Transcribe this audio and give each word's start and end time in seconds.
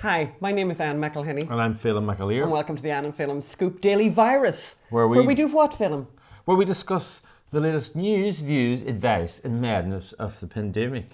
Hi, 0.00 0.30
my 0.40 0.52
name 0.52 0.70
is 0.70 0.78
Ann 0.78 1.00
McElhinney, 1.00 1.50
And 1.50 1.58
I'm 1.58 1.74
Phelim 1.74 2.06
and 2.42 2.50
welcome 2.50 2.76
to 2.76 2.82
the 2.82 2.90
Ann 2.90 3.06
and 3.06 3.16
Phelim 3.16 3.42
Scoop 3.42 3.80
Daily 3.80 4.10
Virus, 4.10 4.76
Where 4.90 5.08
we- 5.08 5.16
where 5.16 5.26
we 5.26 5.34
do 5.34 5.46
what, 5.48 5.72
Phelim? 5.72 6.06
where 6.44 6.54
we 6.54 6.66
discuss 6.66 7.22
the 7.50 7.60
latest 7.62 7.96
news, 7.96 8.38
views, 8.38 8.82
advice, 8.82 9.40
and 9.42 9.58
madness 9.58 10.12
of 10.12 10.38
the 10.40 10.46
pandemic. 10.48 11.06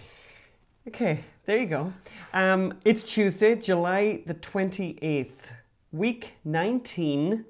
Okay, 0.89 1.21
there 1.47 1.59
you 1.59 1.67
go. 1.67 1.93
Um, 2.35 2.75
it's 2.85 3.05
Tuesday, 3.05 3.55
July 3.55 4.25
the 4.27 4.35
28th, 4.35 5.53
week 5.93 6.33
19 6.45 7.45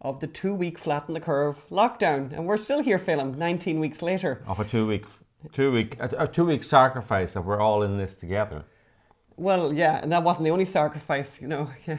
of 0.00 0.20
the 0.20 0.28
two 0.28 0.54
week 0.54 0.78
flatten 0.78 1.12
the 1.12 1.20
curve 1.20 1.66
lockdown. 1.70 2.32
And 2.32 2.46
we're 2.46 2.56
still 2.56 2.82
here, 2.84 2.98
Phelim, 3.00 3.36
19 3.36 3.80
weeks 3.80 4.00
later. 4.00 4.44
Of 4.46 4.60
a 4.60 4.64
two 4.64 4.86
week, 4.86 5.06
two 5.50 5.72
week, 5.72 5.96
a, 5.98 6.08
a 6.18 6.28
two 6.28 6.44
week 6.44 6.62
sacrifice 6.62 7.32
that 7.32 7.42
we're 7.42 7.60
all 7.60 7.82
in 7.82 7.98
this 7.98 8.14
together. 8.14 8.62
Well, 9.38 9.72
yeah, 9.72 10.00
and 10.02 10.10
that 10.12 10.22
wasn't 10.22 10.44
the 10.44 10.50
only 10.50 10.64
sacrifice, 10.64 11.40
you 11.40 11.48
know. 11.48 11.70
Yeah. 11.86 11.98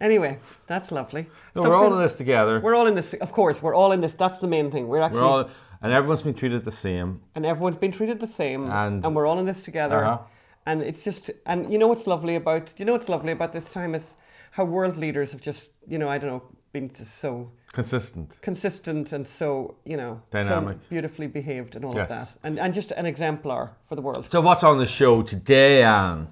Anyway, 0.00 0.38
that's 0.66 0.90
lovely. 0.90 1.28
No, 1.54 1.62
So, 1.62 1.68
we're 1.68 1.76
all 1.76 1.92
in 1.92 1.98
this 2.00 2.14
together. 2.14 2.60
We're 2.60 2.74
all 2.74 2.86
in 2.86 2.94
this, 2.94 3.14
of 3.14 3.30
course, 3.30 3.62
we're 3.62 3.74
all 3.74 3.92
in 3.92 4.00
this. 4.00 4.14
That's 4.14 4.38
the 4.38 4.48
main 4.48 4.70
thing. 4.70 4.88
We're 4.88 5.00
actually, 5.02 5.20
We're 5.20 5.26
all, 5.28 5.50
and 5.82 5.92
everyone's 5.92 6.22
been 6.22 6.34
treated 6.34 6.64
the 6.64 6.72
same. 6.72 7.20
and 7.36 7.46
everyone's 7.46 7.76
been 7.76 7.92
treated 7.92 8.18
the 8.18 8.26
same, 8.26 8.68
And- 8.70 9.14
we're 9.14 9.26
all 9.26 9.38
in 9.38 9.46
this 9.46 9.62
together. 9.62 10.04
Uh-huh. 10.04 10.18
And 10.66 10.82
it's 10.82 11.04
just, 11.04 11.30
and 11.46 11.72
you 11.72 11.78
know 11.78 11.88
what's 11.88 12.06
lovely 12.06 12.34
about, 12.36 12.72
you 12.78 12.84
know 12.84 12.92
what's 12.92 13.08
lovely 13.08 13.32
about 13.32 13.52
this 13.52 13.70
time 13.70 13.94
is 13.94 14.14
how 14.52 14.64
world 14.64 14.96
leaders 14.96 15.32
have 15.32 15.40
just, 15.40 15.70
you 15.86 15.98
know, 15.98 16.08
I 16.08 16.18
don't 16.18 16.30
know, 16.30 16.42
been 16.72 16.92
so 16.94 17.50
Consistent. 17.72 18.38
consistent 18.42 19.12
and 19.12 19.26
so, 19.28 19.76
you 19.84 19.96
know, 19.96 20.20
Dynamic. 20.30 20.78
so 20.82 20.86
beautifully 20.88 21.26
behaved 21.26 21.76
and 21.76 21.84
all 21.84 21.94
Yes. 21.94 22.10
of 22.10 22.16
that, 22.16 22.38
and 22.42 22.58
and 22.58 22.74
just 22.74 22.90
an 22.92 23.06
exemplar 23.06 23.72
for 23.84 23.94
the 23.94 24.02
world. 24.02 24.26
So 24.30 24.40
what's 24.40 24.64
on 24.64 24.78
the 24.78 24.86
show 24.86 25.22
today, 25.22 25.82
Ann? 25.82 26.28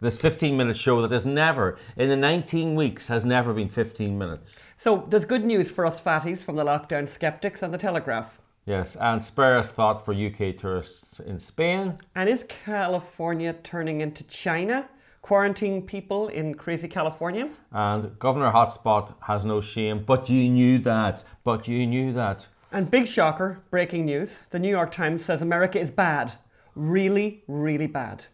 This 0.00 0.16
15 0.18 0.56
minute 0.56 0.76
show 0.76 1.00
that 1.02 1.12
has 1.12 1.24
never, 1.24 1.78
in 1.96 2.08
the 2.08 2.16
19 2.16 2.74
weeks, 2.74 3.06
has 3.06 3.24
never 3.24 3.54
been 3.54 3.68
15 3.68 4.18
minutes. 4.18 4.60
So 4.78 5.06
there's 5.08 5.24
good 5.24 5.44
news 5.44 5.70
for 5.70 5.86
us 5.86 6.00
fatties 6.00 6.42
from 6.42 6.56
the 6.56 6.64
lockdown 6.64 7.08
skeptics 7.08 7.62
and 7.62 7.72
the 7.72 7.78
Telegraph. 7.78 8.40
Yes, 8.66 8.96
and 8.96 9.22
spares 9.22 9.68
thought 9.68 10.04
for 10.04 10.12
UK 10.12 10.52
tourists 10.58 11.20
in 11.20 11.38
Spain. 11.38 11.98
And 12.16 12.28
is 12.28 12.44
California 12.48 13.52
turning 13.62 14.00
into 14.00 14.24
China? 14.24 14.88
Quarantine 15.22 15.82
people 15.82 16.26
in 16.28 16.54
crazy 16.54 16.88
California? 16.88 17.48
And 17.70 18.18
Governor 18.18 18.50
Hotspot 18.50 19.14
has 19.20 19.44
no 19.44 19.60
shame, 19.60 20.02
but 20.04 20.28
you 20.28 20.48
knew 20.48 20.78
that, 20.78 21.22
but 21.44 21.68
you 21.68 21.86
knew 21.86 22.12
that. 22.12 22.48
And 22.72 22.90
big 22.90 23.06
shocker, 23.06 23.60
breaking 23.70 24.04
news. 24.04 24.40
The 24.50 24.58
New 24.58 24.68
York 24.68 24.90
Times 24.90 25.24
says 25.24 25.40
America 25.40 25.78
is 25.78 25.92
bad. 25.92 26.32
Really, 26.74 27.44
really 27.46 27.86
bad. 27.86 28.24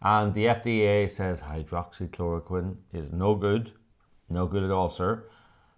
And 0.00 0.34
the 0.34 0.44
FDA 0.46 1.10
says 1.10 1.40
hydroxychloroquine 1.40 2.76
is 2.92 3.10
no 3.10 3.34
good, 3.34 3.72
no 4.28 4.46
good 4.46 4.62
at 4.62 4.70
all, 4.70 4.88
sir. 4.88 5.24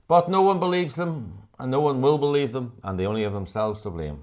But 0.06 0.28
no 0.28 0.42
one 0.42 0.58
believes 0.58 0.97
them, 0.97 1.44
and 1.58 1.70
no 1.70 1.80
one 1.80 2.03
will 2.03 2.19
believe 2.19 2.53
them, 2.53 2.72
and 2.82 2.98
they 2.98 3.06
only 3.06 3.22
have 3.22 3.32
themselves 3.32 3.80
to 3.82 3.91
blame. 3.91 4.22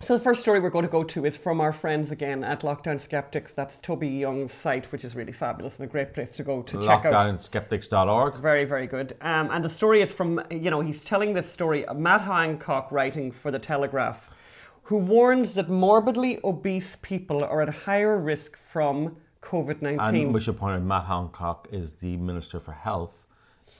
So 0.00 0.18
the 0.18 0.22
first 0.22 0.42
story 0.42 0.60
we're 0.60 0.70
going 0.70 0.84
to 0.84 0.90
go 0.90 1.02
to 1.02 1.24
is 1.24 1.36
from 1.36 1.60
our 1.60 1.72
friends 1.72 2.10
again 2.10 2.44
at 2.44 2.60
Lockdown 2.60 3.00
Skeptics. 3.00 3.54
That's 3.54 3.78
Toby 3.78 4.08
Young's 4.08 4.52
site, 4.52 4.90
which 4.92 5.04
is 5.04 5.16
really 5.16 5.32
fabulous 5.32 5.78
and 5.78 5.88
a 5.88 5.90
great 5.90 6.12
place 6.12 6.30
to 6.32 6.42
go 6.42 6.62
to 6.62 6.82
check 6.84 7.06
out. 7.06 7.12
Lockdownskeptics.org. 7.12 8.36
Very, 8.36 8.64
very 8.66 8.86
good. 8.86 9.16
Um, 9.22 9.50
and 9.50 9.64
the 9.64 9.70
story 9.70 10.02
is 10.02 10.12
from, 10.12 10.42
you 10.50 10.70
know, 10.70 10.80
he's 10.80 11.02
telling 11.02 11.32
this 11.32 11.50
story, 11.50 11.86
Matt 11.94 12.20
Hancock 12.20 12.92
writing 12.92 13.32
for 13.32 13.50
The 13.50 13.58
Telegraph, 13.58 14.28
who 14.82 14.98
warns 14.98 15.54
that 15.54 15.70
morbidly 15.70 16.38
obese 16.44 16.96
people 16.96 17.42
are 17.42 17.62
at 17.62 17.70
higher 17.70 18.18
risk 18.18 18.58
from 18.58 19.16
COVID 19.40 19.80
19. 19.80 20.26
And 20.26 20.34
we 20.34 20.40
should 20.40 20.58
point 20.58 20.76
out 20.76 20.82
Matt 20.82 21.06
Hancock 21.06 21.68
is 21.72 21.94
the 21.94 22.16
Minister 22.18 22.60
for 22.60 22.72
Health 22.72 23.26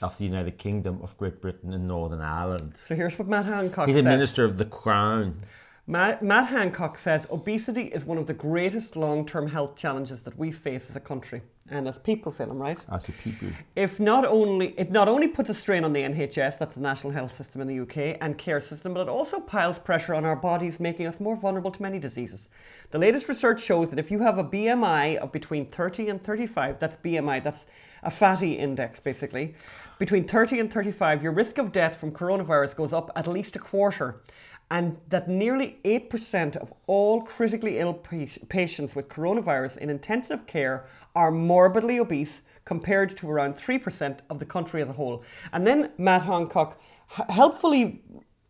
of 0.00 0.16
the 0.16 0.24
United 0.24 0.56
Kingdom 0.58 1.00
of 1.02 1.16
Great 1.18 1.42
Britain 1.42 1.74
and 1.74 1.86
Northern 1.86 2.20
Ireland. 2.20 2.74
So 2.86 2.94
here's 2.94 3.18
what 3.18 3.28
Matt 3.28 3.44
Hancock 3.46 3.88
He's 3.88 3.96
a. 3.96 4.02
Minister 4.02 4.44
of 4.44 4.56
the 4.56 4.64
Crown. 4.64 5.42
Matt, 5.86 6.22
Matt 6.22 6.46
Hancock 6.46 6.96
says 6.96 7.26
obesity 7.30 7.82
is 7.82 8.06
one 8.06 8.16
of 8.16 8.26
the 8.26 8.32
greatest 8.32 8.96
long 8.96 9.26
term 9.26 9.46
health 9.46 9.76
challenges 9.76 10.22
that 10.22 10.38
we 10.38 10.50
face 10.50 10.88
as 10.88 10.96
a 10.96 11.00
country 11.00 11.42
and 11.70 11.86
as 11.86 11.98
people, 11.98 12.32
Phelim, 12.32 12.58
right? 12.58 12.82
As 12.90 13.08
a 13.10 13.12
people. 13.12 13.48
If 13.76 14.00
not 14.00 14.24
only 14.24 14.74
it 14.78 14.90
not 14.90 15.08
only 15.08 15.28
puts 15.28 15.50
a 15.50 15.54
strain 15.54 15.84
on 15.84 15.92
the 15.92 16.00
NHS, 16.00 16.58
that's 16.58 16.76
the 16.76 16.80
national 16.80 17.12
health 17.12 17.32
system 17.32 17.60
in 17.60 17.68
the 17.68 17.80
UK, 17.80 18.16
and 18.22 18.38
care 18.38 18.62
system, 18.62 18.94
but 18.94 19.02
it 19.02 19.08
also 19.10 19.40
piles 19.40 19.78
pressure 19.78 20.14
on 20.14 20.24
our 20.24 20.36
bodies, 20.36 20.80
making 20.80 21.06
us 21.06 21.20
more 21.20 21.36
vulnerable 21.36 21.70
to 21.70 21.82
many 21.82 21.98
diseases. 21.98 22.48
The 22.90 22.98
latest 22.98 23.28
research 23.28 23.62
shows 23.62 23.90
that 23.90 23.98
if 23.98 24.10
you 24.10 24.20
have 24.20 24.38
a 24.38 24.44
BMI 24.44 25.16
of 25.16 25.32
between 25.32 25.66
30 25.66 26.08
and 26.08 26.24
35, 26.24 26.80
that's 26.80 26.96
BMI, 26.96 27.44
that's 27.44 27.66
a 28.02 28.10
fatty 28.10 28.54
index 28.54 29.00
basically, 29.00 29.54
between 29.98 30.26
30 30.26 30.60
and 30.60 30.72
35, 30.72 31.22
your 31.22 31.32
risk 31.32 31.58
of 31.58 31.72
death 31.72 31.98
from 31.98 32.10
coronavirus 32.10 32.74
goes 32.74 32.92
up 32.92 33.10
at 33.14 33.26
least 33.26 33.54
a 33.56 33.58
quarter. 33.58 34.22
And 34.70 34.96
that 35.08 35.28
nearly 35.28 35.78
8% 35.84 36.56
of 36.56 36.72
all 36.86 37.22
critically 37.22 37.78
ill 37.78 37.94
pa- 37.94 38.26
patients 38.48 38.96
with 38.96 39.08
coronavirus 39.08 39.78
in 39.78 39.90
intensive 39.90 40.46
care 40.46 40.86
are 41.14 41.30
morbidly 41.30 41.98
obese 41.98 42.42
compared 42.64 43.16
to 43.18 43.30
around 43.30 43.56
3% 43.56 44.18
of 44.30 44.38
the 44.38 44.46
country 44.46 44.82
as 44.82 44.88
a 44.88 44.92
whole. 44.92 45.22
And 45.52 45.66
then 45.66 45.92
Matt 45.98 46.22
Hancock 46.24 46.80
helpfully 47.28 48.02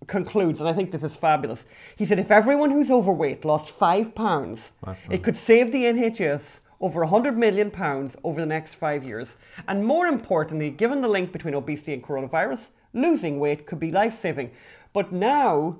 concludes, 0.06 0.60
and 0.60 0.68
I 0.68 0.72
think 0.72 0.92
this 0.92 1.02
is 1.02 1.16
fabulous. 1.16 1.66
He 1.96 2.06
said 2.06 2.18
if 2.18 2.30
everyone 2.30 2.70
who's 2.70 2.90
overweight 2.90 3.44
lost 3.44 3.70
five 3.70 4.14
pounds, 4.14 4.72
it 5.10 5.22
could 5.22 5.36
save 5.36 5.72
the 5.72 5.84
NHS 5.84 6.60
over 6.80 7.00
100 7.00 7.36
million 7.36 7.70
pounds 7.70 8.16
over 8.24 8.40
the 8.40 8.46
next 8.46 8.74
five 8.74 9.04
years. 9.04 9.36
And 9.68 9.84
more 9.84 10.06
importantly, 10.06 10.70
given 10.70 11.00
the 11.00 11.08
link 11.08 11.32
between 11.32 11.54
obesity 11.54 11.94
and 11.94 12.02
coronavirus, 12.02 12.70
losing 12.92 13.40
weight 13.40 13.66
could 13.66 13.80
be 13.80 13.90
life 13.90 14.18
saving. 14.18 14.50
But 14.92 15.10
now, 15.12 15.78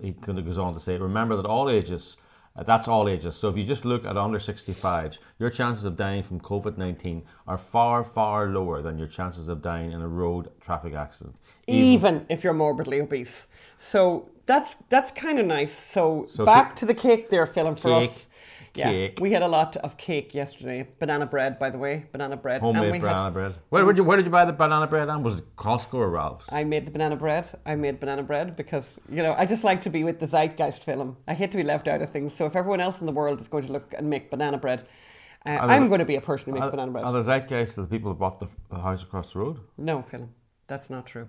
he 0.02 0.12
goes 0.12 0.58
on 0.58 0.74
to 0.74 0.80
say, 0.80 0.98
remember 0.98 1.36
that 1.36 1.46
all 1.46 1.70
ages 1.70 2.16
Uh, 2.56 2.64
that's 2.64 2.88
all 2.88 3.10
ages. 3.10 3.36
So 3.36 3.50
if 3.50 3.58
you 3.58 3.64
just 3.64 3.84
look 3.86 4.06
at 4.06 4.16
under 4.18 4.40
65s, 4.40 5.18
your 5.40 5.50
chances 5.50 5.84
of 5.84 5.98
dying 5.98 6.24
from 6.24 6.40
COVID 6.40 6.78
19 6.78 7.24
are 7.48 7.58
far, 7.58 8.04
far 8.04 8.48
lower 8.48 8.82
than 8.82 8.98
your 8.98 9.08
chances 9.08 9.50
of 9.50 9.62
dying 9.62 9.92
in 9.92 10.02
a 10.02 10.08
road 10.08 10.50
traffic 10.62 10.94
accident. 10.94 11.36
even 11.68 12.26
if 12.30 12.44
you're 12.44 12.54
morbidly 12.54 13.02
obese. 13.02 13.48
So 13.78 14.30
that's 14.46 14.78
that's 14.90 15.12
kind 15.12 15.40
of 15.40 15.46
nice. 15.46 15.74
So, 15.78 16.28
So 16.32 16.46
back 16.46 16.70
ca- 16.70 16.76
to 16.76 16.86
the 16.86 16.94
cake 16.94 17.30
there, 17.30 17.46
Phelim, 17.46 17.78
for 17.78 17.90
Cake. 18.76 19.14
Yeah, 19.18 19.24
we 19.24 19.32
had 19.32 19.42
a 19.42 19.48
lot 19.48 19.78
of 19.78 19.98
cake 19.98 20.34
yesterday. 20.34 20.88
Banana 21.00 21.26
bread, 21.26 21.58
by 21.58 21.70
the 21.70 21.78
way, 21.78 22.06
banana 22.12 22.38
bread. 22.38 22.58
And 22.62 22.76
Homemade 22.76 22.92
we 22.92 23.00
banana 23.00 23.24
had- 23.24 23.34
bread. 23.34 23.56
Where, 23.70 23.86
where, 23.86 23.94
did 23.94 23.98
you, 23.98 24.04
where 24.04 24.18
did 24.18 24.26
you 24.26 24.32
buy 24.32 24.46
the 24.46 24.54
banana 24.54 24.88
bread? 24.88 25.10
On 25.10 25.24
was 25.24 25.36
it 25.36 25.56
Costco 25.56 25.96
or 25.96 26.10
Ralph's? 26.10 26.52
I 26.52 26.64
made 26.64 26.86
the 26.86 26.92
banana 26.92 27.16
bread. 27.16 27.48
I 27.66 27.76
made 27.76 28.00
banana 28.00 28.24
bread 28.24 28.56
because 28.56 29.00
you 29.10 29.24
know 29.24 29.34
I 29.38 29.46
just 29.46 29.64
like 29.64 29.82
to 29.84 29.90
be 29.90 30.04
with 30.04 30.20
the 30.20 30.28
zeitgeist 30.28 30.86
Phelim. 30.86 31.16
I 31.28 31.34
hate 31.34 31.52
to 31.52 31.58
be 31.58 31.64
left 31.64 31.88
out 31.88 32.02
of 32.02 32.10
things. 32.12 32.34
So 32.34 32.46
if 32.46 32.56
everyone 32.56 32.82
else 32.82 33.00
in 33.00 33.06
the 33.06 33.14
world 33.14 33.40
is 33.40 33.48
going 33.48 33.66
to 33.66 33.72
look 33.72 33.94
and 33.98 34.10
make 34.10 34.30
banana 34.30 34.58
bread, 34.58 34.84
uh, 35.46 35.50
I'm 35.50 35.88
going 35.88 36.00
to 36.00 36.06
be 36.06 36.16
a 36.16 36.22
person 36.22 36.52
who 36.52 36.56
makes 36.60 36.68
Are, 36.68 36.72
banana 36.72 36.92
bread. 36.92 37.04
are 37.06 37.14
the 37.14 37.24
zeitgeist 37.24 37.78
of 37.78 37.90
the 37.90 37.96
people 37.96 38.12
who 38.12 38.18
bought 38.18 38.40
the, 38.40 38.48
the 38.70 38.80
house 38.80 39.04
across 39.04 39.34
the 39.34 39.40
road? 39.40 39.60
No, 39.78 40.04
Phelim, 40.12 40.30
that's 40.68 40.90
not 40.90 41.06
true. 41.06 41.28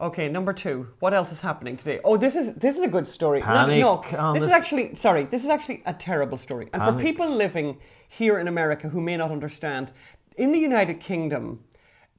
Okay, 0.00 0.28
number 0.28 0.52
two. 0.52 0.88
What 1.00 1.12
else 1.12 1.32
is 1.32 1.40
happening 1.40 1.76
today? 1.76 2.00
Oh, 2.04 2.16
this 2.16 2.36
is 2.36 2.54
this 2.54 2.76
is 2.76 2.82
a 2.82 2.88
good 2.88 3.06
story. 3.06 3.40
Panic 3.40 3.80
No, 3.80 4.02
on 4.16 4.34
this 4.34 4.44
is 4.44 4.50
actually 4.50 4.94
sorry. 4.94 5.24
This 5.24 5.42
is 5.42 5.50
actually 5.50 5.82
a 5.86 5.94
terrible 5.94 6.38
story. 6.38 6.68
And 6.72 6.82
for 6.82 6.92
people 7.02 7.28
living 7.28 7.78
here 8.08 8.38
in 8.38 8.46
America 8.48 8.88
who 8.88 9.00
may 9.00 9.16
not 9.16 9.30
understand, 9.30 9.92
in 10.36 10.52
the 10.52 10.58
United 10.58 11.00
Kingdom, 11.00 11.64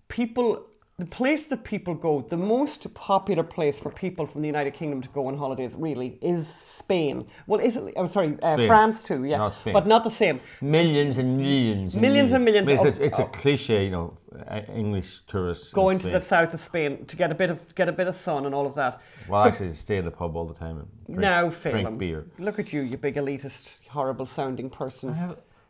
people. 0.07 0.65
The 0.99 1.05
place 1.05 1.47
that 1.47 1.63
people 1.63 1.95
go, 1.95 2.19
the 2.19 2.35
most 2.35 2.93
popular 2.93 3.41
place 3.41 3.79
for 3.79 3.89
people 3.89 4.25
from 4.25 4.41
the 4.41 4.47
United 4.47 4.73
Kingdom 4.73 5.01
to 5.01 5.07
go 5.09 5.27
on 5.27 5.37
holidays, 5.37 5.73
really, 5.77 6.17
is 6.21 6.45
Spain. 6.45 7.25
Well, 7.47 7.61
Italy. 7.61 7.93
I'm 7.95 8.09
sorry, 8.09 8.37
uh, 8.43 8.57
France 8.67 9.01
too. 9.01 9.23
Yeah, 9.23 9.37
Not 9.37 9.53
Spain. 9.53 9.71
but 9.71 9.87
not 9.87 10.03
the 10.03 10.09
same. 10.09 10.41
Millions 10.59 11.17
and 11.17 11.37
millions. 11.37 11.95
Millions 11.95 12.33
and 12.33 12.43
millions 12.43 12.67
I 12.67 12.71
mean, 12.73 12.79
it's, 12.79 12.85
of- 12.97 13.01
a, 13.01 13.05
it's 13.05 13.19
a 13.19 13.23
cliche, 13.27 13.85
you 13.85 13.91
know, 13.91 14.17
uh, 14.45 14.59
English 14.75 15.21
tourists. 15.25 15.71
in 15.71 15.75
Going 15.75 15.99
to 15.99 16.09
the 16.09 16.19
south 16.19 16.53
of 16.53 16.59
Spain 16.59 17.05
to 17.05 17.15
get 17.15 17.31
a 17.31 17.35
bit 17.35 17.49
of 17.49 17.73
get 17.75 17.87
a 17.87 17.93
bit 17.93 18.07
of 18.07 18.15
sun 18.15 18.45
and 18.45 18.53
all 18.53 18.67
of 18.67 18.75
that. 18.75 19.01
Well, 19.29 19.41
So- 19.43 19.47
actually, 19.47 19.73
stay 19.75 19.95
in 19.99 20.03
the 20.05 20.11
pub 20.11 20.35
all 20.35 20.45
the 20.45 20.53
time 20.53 20.79
and 20.79 20.87
drink, 21.05 21.21
Now, 21.21 21.47
drink 21.47 21.97
beer. 21.97 22.25
look 22.39 22.59
at 22.59 22.73
you, 22.73 22.81
you 22.81 22.97
big 22.97 23.15
elitist, 23.15 23.75
horrible 23.87 24.25
sounding 24.25 24.69
person. 24.69 25.15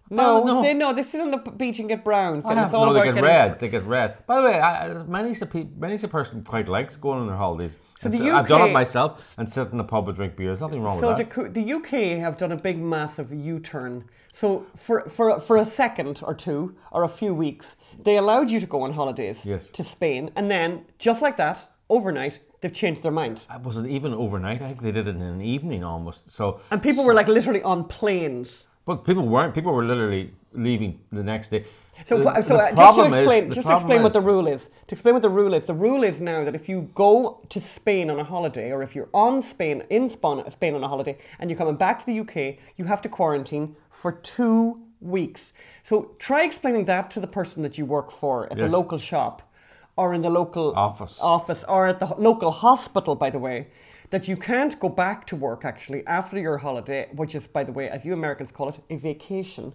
No, 0.10 0.42
Well, 0.42 0.46
no. 0.46 0.62
they 0.62 0.74
no, 0.74 0.94
they 0.94 1.04
sit 1.04 1.22
on 1.22 1.32
the 1.32 1.38
beach 1.38 1.80
and 1.80 1.88
get 1.88 2.04
brown. 2.04 2.42
Have, 2.42 2.66
It's 2.66 2.74
all 2.74 2.88
no, 2.88 2.94
they 2.94 3.00
get 3.02 3.16
getting- 3.16 3.24
red. 3.24 3.60
They 3.60 3.68
get 3.70 3.84
red. 3.86 4.26
By 4.26 4.42
the 4.42 4.48
way, 4.48 4.60
I, 4.60 5.04
many's 5.04 5.42
a 5.42 5.46
pe- 5.46 5.68
many's 5.78 6.04
a 6.04 6.08
person 6.08 6.44
quite 6.44 6.68
likes 6.68 6.98
going 6.98 7.20
on 7.20 7.28
their 7.28 7.36
holidays. 7.36 7.78
And 8.02 8.14
the 8.14 8.18
so- 8.18 8.36
I've 8.36 8.48
done 8.48 8.68
it 8.70 8.74
myself 8.74 9.36
and 9.38 9.50
sit 9.50 9.70
in 9.72 9.78
the 9.78 9.84
pub 9.84 10.08
and 10.08 10.16
drink 10.16 10.36
beer. 10.36 10.48
There's 10.48 10.60
nothing 10.62 10.82
wrong 10.82 11.00
So 11.00 11.10
with 11.10 11.18
the, 11.18 11.24
that. 11.24 11.30
co- 11.32 11.48
the 11.48 11.74
UK 11.74 12.20
have 12.20 12.38
done 12.38 12.52
a 12.52 12.58
big, 12.58 12.80
massive 12.80 13.32
U-turn. 13.34 14.06
So 14.34 14.66
for, 14.76 15.08
for 15.10 15.40
for 15.40 15.58
a 15.58 15.66
second 15.66 16.22
or 16.24 16.34
two 16.34 16.76
or 16.92 17.04
a 17.04 17.10
few 17.10 17.34
weeks, 17.34 17.76
they 18.02 18.16
allowed 18.18 18.50
you 18.50 18.60
to 18.60 18.66
go 18.68 18.84
on 18.84 18.94
holidays 18.94 19.46
Yes. 19.46 19.70
to 19.72 19.84
Spain, 19.84 20.32
and 20.36 20.50
then 20.50 20.86
just 20.98 21.22
like 21.22 21.36
that, 21.38 21.70
overnight, 21.90 22.40
they've 22.62 22.72
changed 22.74 23.04
their 23.04 23.12
mind. 23.12 23.46
It 23.54 23.62
wasn't 23.62 23.90
even 23.90 24.14
overnight. 24.14 24.62
I 24.62 24.68
think 24.68 24.82
they 24.82 24.92
did 24.92 25.08
it 25.08 25.16
in 25.16 25.22
an 25.22 25.42
evening 25.42 25.84
almost. 25.84 26.32
So, 26.32 26.62
And 26.72 26.82
people 26.82 27.04
were 27.06 27.14
like 27.16 27.28
literally 27.28 27.64
on 27.64 27.84
planes. 27.86 28.66
But 28.90 29.06
people 29.06 29.28
weren't. 29.28 29.54
People 29.54 29.72
were 29.72 29.86
literally 29.86 30.34
leaving 30.52 31.00
the 31.12 31.22
next 31.22 31.50
day. 31.50 31.64
So, 32.06 32.18
The- 32.18 32.42
so 32.42 32.54
the 32.58 32.64
uh, 32.64 32.66
just 32.66 32.70
to 32.70 32.76
problem 32.76 33.14
is- 33.14 33.20
explain, 33.20 33.52
just 33.52 33.68
to 33.68 33.74
explain 33.74 34.02
what 34.02 34.14
the 34.14 34.26
rule 34.32 34.48
is. 34.56 34.62
To 34.88 34.92
explain 34.96 35.14
what 35.18 35.22
the 35.22 35.36
rule 35.42 35.54
is, 35.54 35.62
the 35.74 35.80
rule 35.88 36.04
is 36.12 36.16
now 36.32 36.40
that 36.46 36.56
if 36.56 36.68
you 36.72 36.78
go 37.06 37.14
to 37.54 37.60
Spain 37.62 38.10
on 38.10 38.18
a 38.20 38.24
holiday, 38.24 38.72
or 38.76 38.82
if 38.88 38.92
you're 38.96 39.12
on 39.14 39.34
Spain 39.54 39.84
in 39.98 40.10
Spain, 40.10 40.38
Spain 40.50 40.74
on 40.78 40.84
a 40.84 40.88
holiday, 40.88 41.16
and 41.38 41.46
you're 41.50 41.62
coming 41.64 41.76
back 41.86 41.96
to 42.00 42.06
the 42.12 42.18
UK, 42.24 42.36
you 42.78 42.86
have 42.86 43.02
to 43.06 43.10
quarantine 43.10 43.76
for 44.02 44.12
two 44.36 44.62
weeks. 45.16 45.54
So 45.90 45.94
try 46.28 46.42
explaining 46.50 46.86
that 46.86 47.12
to 47.14 47.20
the 47.26 47.32
person 47.40 47.58
that 47.66 47.78
you 47.78 47.86
work 47.98 48.10
for 48.22 48.34
at 48.52 48.58
the 48.58 48.70
local 48.80 48.98
shop, 49.12 49.36
or 50.02 50.08
in 50.16 50.22
the 50.28 50.34
local 50.42 50.68
Office. 50.76 51.16
office, 51.38 51.62
or 51.74 51.82
at 51.94 52.00
the 52.00 52.10
local 52.30 52.52
hospital. 52.66 53.14
By 53.24 53.30
the 53.30 53.40
way. 53.48 53.68
That 54.12 54.28
you 54.28 54.38
can't 54.38 54.80
go 54.80 54.90
back 54.90 55.28
to 55.28 55.36
work 55.36 55.66
actually 55.66 56.06
after 56.08 56.40
your 56.40 56.58
holiday, 56.58 57.10
which 57.14 57.36
is, 57.36 57.46
by 57.46 57.64
the 57.64 57.72
way, 57.72 57.90
as 57.90 58.04
you 58.06 58.14
Americans 58.14 58.52
call 58.52 58.70
it, 58.70 58.80
a 58.90 58.96
vacation. 58.96 59.74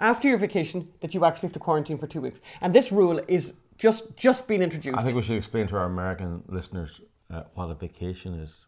After 0.00 0.26
your 0.28 0.38
vacation, 0.38 0.88
that 1.00 1.14
you 1.14 1.24
actually 1.24 1.48
have 1.48 1.52
to 1.52 1.58
quarantine 1.60 1.98
for 1.98 2.06
two 2.06 2.20
weeks. 2.22 2.40
And 2.60 2.74
this 2.74 2.90
rule 2.90 3.20
is 3.28 3.52
just 3.76 4.16
just 4.16 4.46
being 4.46 4.62
introduced. 4.62 4.98
I 4.98 5.02
think 5.02 5.16
we 5.16 5.22
should 5.22 5.36
explain 5.36 5.66
to 5.68 5.76
our 5.76 5.84
American 5.84 6.42
listeners 6.48 7.00
uh, 7.30 7.42
what 7.54 7.70
a 7.70 7.74
vacation 7.74 8.34
is. 8.34 8.66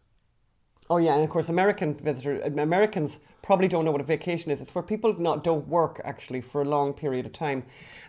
oh 0.89 0.97
yeah, 0.97 1.15
and 1.15 1.23
of 1.23 1.29
course, 1.29 1.49
American 1.49 1.95
visitors, 1.95 2.41
Americans 2.57 3.19
probably 3.41 3.67
don't 3.67 3.85
know 3.85 3.91
what 3.91 4.01
a 4.01 4.03
vacation 4.17 4.51
is. 4.51 4.61
It's 4.61 4.73
where 4.75 4.83
people 4.83 5.13
not 5.19 5.43
don't 5.43 5.67
work 5.67 6.01
actually 6.03 6.41
for 6.41 6.61
a 6.61 6.65
long 6.65 6.93
period 6.93 7.25
of 7.25 7.33
time, 7.33 7.63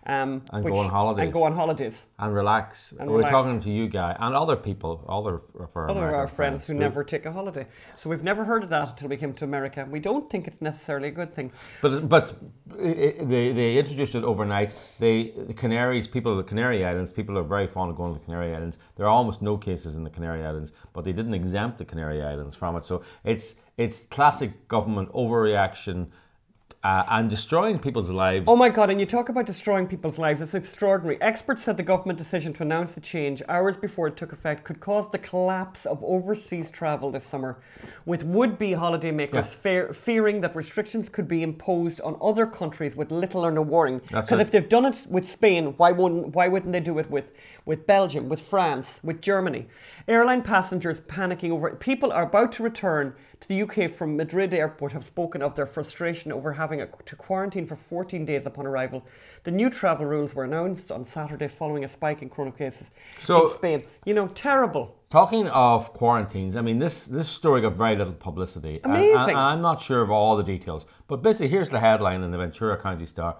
um, 0.08 0.42
And 0.52 0.64
go 0.64 0.76
on 0.76 0.88
holidays. 0.88 1.24
And 1.24 1.32
go 1.32 1.44
on 1.44 1.54
holidays. 1.54 2.06
And 2.18 2.34
relax. 2.34 2.92
And 2.98 3.10
We're 3.10 3.18
relax. 3.18 3.32
talking 3.32 3.60
to 3.60 3.70
you, 3.70 3.88
Guy, 3.88 4.16
and 4.18 4.34
other 4.34 4.56
people, 4.56 5.04
other 5.08 5.42
of 5.60 5.76
our 5.76 5.90
Other 5.90 6.14
our 6.16 6.26
friends 6.28 6.66
who 6.66 6.72
We- 6.72 6.80
never 6.80 7.04
take 7.04 7.26
a 7.26 7.32
holiday. 7.32 7.66
So 7.94 8.08
we've 8.10 8.22
never 8.22 8.44
heard 8.44 8.64
of 8.64 8.70
that 8.70 8.88
until 8.90 9.08
we 9.08 9.16
came 9.16 9.34
to 9.34 9.44
America. 9.44 9.86
We 9.90 10.00
don't 10.00 10.28
think 10.30 10.48
it's 10.48 10.62
necessarily 10.62 11.08
a 11.08 11.12
good 11.20 11.34
thing. 11.34 11.52
But 11.82 12.08
but 12.08 12.34
they, 12.66 13.52
they 13.52 13.76
introduced 13.78 14.14
it 14.14 14.24
overnight. 14.24 14.74
They 14.98 15.32
the 15.46 15.54
Canaries 15.54 16.06
people 16.08 16.32
of 16.32 16.38
the 16.38 16.44
Canary 16.44 16.84
Islands 16.84 17.12
people 17.12 17.36
are 17.38 17.42
very 17.42 17.66
fond 17.66 17.90
of 17.90 17.96
going 17.96 18.14
to 18.14 18.18
the 18.18 18.24
Canary 18.24 18.54
Islands. 18.54 18.78
There 18.96 19.06
are 19.06 19.10
almost 19.10 19.42
no 19.42 19.56
cases 19.58 19.94
in 19.94 20.04
the 20.04 20.10
Canary 20.10 20.44
Islands, 20.44 20.72
but 20.94 21.04
they 21.04 21.12
didn't 21.12 21.34
exempt 21.34 21.78
the 21.78 21.84
Canary 21.84 22.22
Islands 22.22 22.54
from 22.54 22.76
it. 22.76 22.86
So 22.86 23.02
it's 23.24 23.56
it's 23.76 24.06
classic 24.06 24.68
government 24.68 25.12
overreaction 25.12 26.08
uh, 26.84 27.04
and 27.08 27.28
destroying 27.28 27.78
people's 27.78 28.10
lives. 28.10 28.44
Oh 28.46 28.54
my 28.54 28.68
God, 28.68 28.88
and 28.88 29.00
you 29.00 29.06
talk 29.06 29.28
about 29.28 29.46
destroying 29.46 29.86
people's 29.88 30.16
lives. 30.16 30.40
It's 30.40 30.54
extraordinary. 30.54 31.20
Experts 31.20 31.64
said 31.64 31.76
the 31.76 31.82
government 31.82 32.18
decision 32.18 32.52
to 32.54 32.62
announce 32.62 32.92
the 32.94 33.00
change 33.00 33.42
hours 33.48 33.76
before 33.76 34.06
it 34.06 34.16
took 34.16 34.32
effect 34.32 34.62
could 34.64 34.78
cause 34.78 35.10
the 35.10 35.18
collapse 35.18 35.86
of 35.86 36.02
overseas 36.04 36.70
travel 36.70 37.10
this 37.10 37.24
summer, 37.24 37.58
with 38.06 38.22
would 38.22 38.58
be 38.58 38.70
holidaymakers 38.70 39.32
Yeah. 39.34 39.42
fear, 39.42 39.92
fearing 39.92 40.40
that 40.42 40.54
restrictions 40.54 41.08
could 41.08 41.26
be 41.26 41.42
imposed 41.42 42.00
on 42.02 42.16
other 42.22 42.46
countries 42.46 42.94
with 42.94 43.10
little 43.10 43.44
or 43.44 43.50
no 43.50 43.62
warning. 43.62 44.00
Because 44.06 44.38
if 44.38 44.52
they've 44.52 44.68
done 44.68 44.84
it 44.84 45.04
with 45.08 45.28
Spain, 45.28 45.74
why, 45.76 45.90
wouldn't, 45.90 46.34
why 46.34 46.46
wouldn't 46.46 46.72
they 46.72 46.80
do 46.80 46.98
it 46.98 47.10
with, 47.10 47.32
with 47.64 47.86
Belgium, 47.86 48.28
with 48.28 48.40
France, 48.40 49.00
with 49.02 49.20
Germany? 49.20 49.66
Airline 50.06 50.42
passengers 50.42 51.00
panicking 51.00 51.50
over 51.50 51.68
it. 51.68 51.80
People 51.80 52.12
are 52.12 52.22
about 52.22 52.52
to 52.52 52.62
return 52.62 53.14
to 53.40 53.48
the 53.48 53.62
UK 53.62 53.90
from 53.90 54.16
Madrid 54.16 54.52
airport 54.52 54.92
have 54.92 55.04
spoken 55.04 55.42
of 55.42 55.54
their 55.54 55.66
frustration 55.66 56.32
over 56.32 56.52
having 56.52 56.84
to 57.04 57.16
quarantine 57.16 57.66
for 57.66 57.76
14 57.76 58.24
days 58.24 58.46
upon 58.46 58.66
arrival. 58.66 59.04
The 59.44 59.50
new 59.50 59.70
travel 59.70 60.06
rules 60.06 60.34
were 60.34 60.44
announced 60.44 60.90
on 60.90 61.04
Saturday 61.04 61.48
following 61.48 61.84
a 61.84 61.88
spike 61.88 62.22
in 62.22 62.30
corona 62.30 62.52
cases 62.52 62.90
So- 63.18 63.44
in 63.46 63.50
Spain. 63.52 63.82
You 64.04 64.14
know, 64.14 64.28
terrible. 64.28 64.94
Talking 65.10 65.48
of 65.48 65.92
quarantines, 65.94 66.54
I 66.54 66.60
mean 66.60 66.78
this 66.80 67.06
this 67.06 67.28
story 67.28 67.62
got 67.62 67.72
very 67.74 67.96
little 67.96 68.12
publicity. 68.12 68.80
Amazing. 68.84 69.30
And, 69.30 69.38
I'm 69.38 69.62
not 69.62 69.80
sure 69.80 70.02
of 70.02 70.10
all 70.10 70.36
the 70.36 70.42
details, 70.42 70.84
but 71.06 71.22
basically 71.22 71.48
here's 71.48 71.70
the 71.70 71.80
headline 71.80 72.22
in 72.22 72.30
the 72.30 72.36
Ventura 72.36 72.76
County 72.76 73.06
Star: 73.06 73.36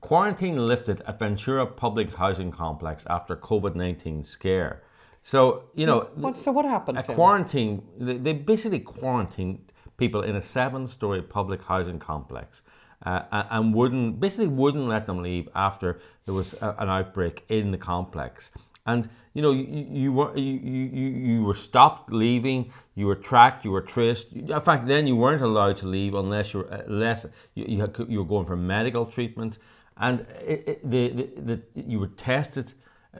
Quarantine 0.00 0.68
lifted 0.68 1.00
at 1.06 1.18
Ventura 1.18 1.66
Public 1.66 2.14
Housing 2.14 2.52
Complex 2.52 3.04
after 3.10 3.34
COVID-19 3.34 4.24
scare. 4.24 4.82
So 5.22 5.64
you 5.74 5.86
know, 5.86 6.08
What, 6.14 6.36
so 6.42 6.52
what 6.52 6.64
happened? 6.64 6.98
a 6.98 7.02
quarantine. 7.02 7.82
They, 7.98 8.16
they 8.16 8.32
basically 8.32 8.80
quarantined 8.80 9.72
people 9.96 10.22
in 10.22 10.36
a 10.36 10.40
seven-story 10.40 11.22
public 11.22 11.64
housing 11.64 11.98
complex, 11.98 12.62
uh, 13.04 13.22
and 13.50 13.74
wouldn't 13.74 14.20
basically 14.20 14.46
wouldn't 14.46 14.86
let 14.86 15.06
them 15.06 15.22
leave 15.22 15.48
after 15.54 16.00
there 16.24 16.34
was 16.34 16.54
a, 16.62 16.74
an 16.78 16.88
outbreak 16.88 17.44
in 17.48 17.72
the 17.72 17.78
complex. 17.78 18.50
And 18.86 19.08
you 19.34 19.42
know, 19.42 19.50
you, 19.50 19.86
you 19.90 20.12
were 20.12 20.34
you, 20.34 20.54
you, 20.54 21.08
you 21.10 21.42
were 21.42 21.54
stopped 21.54 22.10
leaving. 22.10 22.72
You 22.94 23.06
were 23.06 23.16
tracked. 23.16 23.64
You 23.66 23.72
were 23.72 23.82
traced. 23.82 24.32
In 24.32 24.60
fact, 24.60 24.86
then 24.86 25.06
you 25.06 25.14
weren't 25.14 25.42
allowed 25.42 25.76
to 25.78 25.86
leave 25.86 26.14
unless 26.14 26.54
you 26.54 26.60
were 26.60 26.68
unless 26.86 27.26
you, 27.54 27.64
you, 27.68 27.80
had, 27.80 27.94
you 28.08 28.18
were 28.18 28.24
going 28.24 28.46
for 28.46 28.56
medical 28.56 29.04
treatment, 29.04 29.58
and 29.98 30.20
it, 30.46 30.68
it, 30.68 30.90
the, 30.90 31.08
the, 31.08 31.42
the, 31.42 31.62
you 31.74 31.98
were 32.00 32.08
tested. 32.08 32.72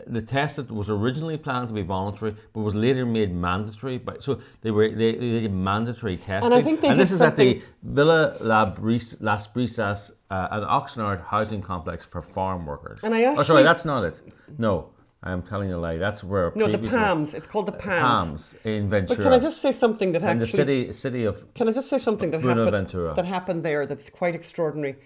The 0.07 0.23
test 0.23 0.57
that 0.57 0.71
was 0.71 0.89
originally 0.91 1.37
planned 1.37 1.69
to 1.69 1.75
be 1.75 1.83
voluntary, 1.83 2.35
but 2.53 2.61
was 2.61 2.75
later 2.75 3.05
made 3.05 3.35
mandatory. 3.35 3.99
But 3.99 4.23
so 4.23 4.41
they 4.63 4.71
were 4.71 4.89
they, 4.89 5.13
they 5.13 5.41
did 5.41 5.53
mandatory 5.53 6.17
testing. 6.17 6.63
think 6.63 6.81
they 6.81 6.89
and 6.89 7.01
this 7.01 7.11
is 7.11 7.23
at 7.23 7.37
the 7.37 7.63
Villa 7.83 8.37
La 8.41 8.67
Bris, 8.67 9.17
Las 9.21 9.47
Brisas, 9.47 10.13
uh, 10.31 10.49
an 10.51 10.63
Oxnard 10.63 11.25
housing 11.25 11.63
complex 11.63 12.05
for 12.05 12.23
farm 12.23 12.67
workers. 12.67 13.01
And 13.03 13.15
I 13.15 13.25
oh, 13.25 13.43
sorry, 13.43 13.63
that's 13.63 13.85
not 13.85 14.05
it. 14.05 14.21
No, 14.59 14.91
I'm 15.23 15.43
telling 15.43 15.69
you 15.69 15.77
a 15.77 15.79
lie. 15.79 15.97
That's 15.97 16.23
where 16.23 16.53
No, 16.55 16.69
the 16.69 16.79
Palms. 16.79 17.35
It's 17.35 17.47
called 17.47 17.67
the 17.67 17.73
Palms. 17.73 18.55
Palms 18.55 18.55
in 18.65 18.89
Ventura. 18.89 19.17
But 19.17 19.23
can 19.25 19.33
I 19.33 19.39
just 19.39 19.61
say 19.61 19.73
something 19.73 20.13
that 20.13 20.23
and 20.23 20.41
the 20.41 20.45
actually 20.45 20.57
city 20.57 20.93
city 20.93 21.25
of 21.25 21.53
Can 21.55 21.69
I 21.69 21.73
just 21.73 21.89
say 21.89 21.99
something 21.99 22.31
that 22.31 22.41
happened 22.41 22.57
Buenaventura. 22.57 23.15
that 23.15 23.25
happened 23.25 23.65
there 23.65 23.85
that's 23.87 24.11
quite 24.11 24.35
extraordinary 24.37 24.97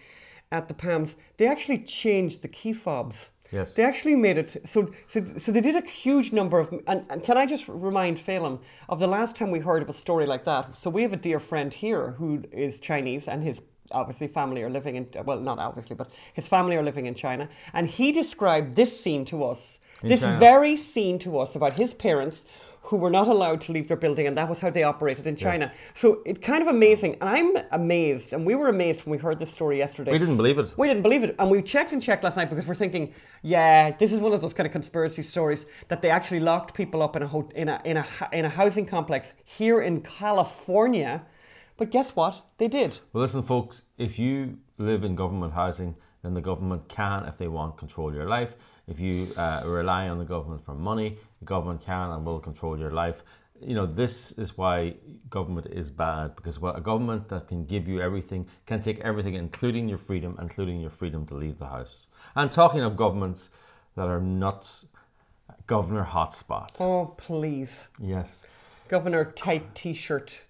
at 0.51 0.69
the 0.69 0.75
Palms? 0.75 1.17
They 1.39 1.47
actually 1.47 1.79
changed 1.79 2.43
the 2.43 2.49
key 2.49 2.75
fobs. 2.75 3.31
Yes. 3.53 3.75
They 3.75 3.85
actually 3.85 4.17
made 4.17 4.39
it 4.39 4.63
so 4.65 4.91
so, 5.09 5.25
so 5.39 5.53
they 5.53 5.61
did 5.61 5.77
a 5.77 5.87
huge 5.87 6.33
number 6.33 6.59
of 6.59 6.73
and, 6.87 7.05
and 7.11 7.23
can 7.23 7.37
I 7.37 7.47
just 7.47 7.69
remind 7.69 8.19
Phelim 8.19 8.59
of 8.89 8.99
the 8.99 9.07
last 9.07 9.37
time 9.37 9.51
we 9.51 9.61
heard 9.61 9.83
of 9.83 9.91
a 9.91 9.93
story 9.93 10.27
like 10.27 10.45
that? 10.47 10.79
So 10.79 10.91
we 10.91 11.03
have 11.03 11.13
a 11.13 11.19
dear 11.19 11.39
friend 11.39 11.73
here 11.73 12.13
who 12.13 12.43
is 12.51 12.79
Chinese 12.79 13.29
and 13.29 13.43
his 13.43 13.61
obviously 13.91 14.27
family 14.27 14.63
are 14.63 14.71
living 14.71 14.97
in 14.97 15.07
well 15.27 15.39
not 15.39 15.59
obviously 15.59 15.95
but 15.95 16.11
his 16.33 16.49
family 16.49 16.77
are 16.77 16.83
living 16.83 17.05
in 17.05 17.15
China 17.15 17.49
and 17.75 17.89
he 17.89 18.11
described 18.11 18.75
this 18.75 18.99
scene 18.99 19.25
to 19.27 19.45
us 19.45 19.79
this 20.03 20.23
China. 20.23 20.39
very 20.39 20.77
scene 20.77 21.19
to 21.19 21.39
us 21.39 21.55
about 21.55 21.75
his 21.75 21.93
parents 21.93 22.47
who 22.87 22.97
were 22.97 23.11
not 23.11 23.29
allowed 23.29 23.61
to 23.61 23.73
leave 23.73 23.87
their 23.89 23.97
building 23.97 24.27
and 24.27 24.37
that 24.37 24.49
was 24.49 24.59
how 24.61 24.69
they 24.69 24.83
operated 24.83 25.27
in 25.27 25.37
China 25.37 25.73
so 25.95 26.21
it's 26.27 26.41
kind 26.41 26.63
of 26.63 26.69
amazing 26.69 27.17
and 27.21 27.29
I'm 27.31 27.57
amazed 27.71 28.33
and 28.33 28.45
we 28.45 28.55
were 28.55 28.69
amazed 28.69 29.05
when 29.05 29.13
we 29.13 29.19
heard 29.19 29.39
this 29.39 29.51
story 29.51 29.79
yesterday 29.79 30.11
We 30.13 30.19
didn't 30.19 30.37
believe 30.37 30.59
it. 30.59 30.69
we 30.77 30.89
didn't 30.89 31.03
believe 31.03 31.23
it. 31.25 31.35
And 31.39 31.51
we 31.51 31.63
checked 31.63 31.93
and 31.93 32.03
checked 32.03 32.25
last 32.25 32.37
night 32.37 32.51
because 32.51 32.67
we're 32.67 32.75
thinking, 32.75 33.15
yeah, 33.43 33.93
this 33.99 34.13
is 34.13 34.21
one 34.21 34.33
of 34.33 34.41
those 34.41 34.53
kind 34.53 34.67
of 34.67 34.73
conspiracy 34.73 35.23
stories 35.23 35.65
that 35.89 36.03
they 36.03 36.11
actually 36.11 36.41
locked 36.41 36.75
people 36.75 37.03
up 37.03 37.15
in 37.17 37.23
a, 37.23 37.27
ho- 37.29 37.49
in 37.55 37.69
a, 37.69 37.81
in 37.85 37.97
a, 37.99 38.07
in 38.33 38.45
a 38.45 38.49
housing 38.49 38.85
complex 38.87 39.35
here 39.45 39.81
in 39.81 40.01
California. 40.03 41.23
But 41.77 41.91
guess 41.91 42.15
what? 42.17 42.45
They 42.59 42.69
did. 42.69 42.99
Well, 43.13 43.23
listen, 43.23 43.43
folks, 43.43 43.83
if 43.97 44.19
you 44.19 44.59
live 44.79 45.05
in 45.05 45.15
government 45.15 45.55
housing, 45.55 45.97
then 46.23 46.35
the 46.35 46.41
government 46.41 46.89
can, 46.89 47.25
if 47.25 47.37
they 47.37 47.49
want, 47.49 47.77
control 47.77 48.15
your 48.15 48.29
life. 48.29 48.55
If 48.87 49.01
you 49.01 49.29
uh, 49.37 49.63
rely 49.65 50.09
on 50.09 50.19
the 50.19 50.25
government 50.25 50.65
for 50.65 50.75
money, 50.75 51.19
the 51.41 51.45
government 51.45 51.81
can 51.81 52.11
and 52.11 52.25
will 52.25 52.41
control 52.41 52.79
your 52.79 52.91
life. 52.93 53.25
You 53.61 53.75
know, 53.75 53.87
this 53.87 54.33
is 54.33 54.57
why 54.57 54.95
government 55.31 55.69
is 55.69 55.91
bad 55.91 56.35
because 56.35 56.59
well, 56.59 56.75
a 56.75 56.81
government 56.81 57.29
that 57.29 57.47
can 57.47 57.65
give 57.65 57.87
you 57.87 58.01
everything 58.01 58.47
can 58.67 58.83
take 58.83 58.99
everything, 59.01 59.35
including 59.35 59.89
your 59.89 59.99
freedom, 59.99 60.37
including 60.41 60.81
your 60.81 60.91
freedom 60.91 61.27
to 61.27 61.35
leave 61.35 61.59
the 61.59 61.67
house. 61.67 62.07
And 62.35 62.51
talking 62.51 62.83
of 62.83 62.97
governments 62.97 63.51
that 63.95 64.09
are 64.09 64.21
nuts, 64.21 64.87
Governor 65.67 66.05
Hotspot. 66.05 66.81
Oh, 66.81 67.15
please. 67.17 67.89
Yes. 68.01 68.45
Governor 68.89 69.27
Tight 69.27 69.75
T 69.75 69.95
shirt. 69.95 70.43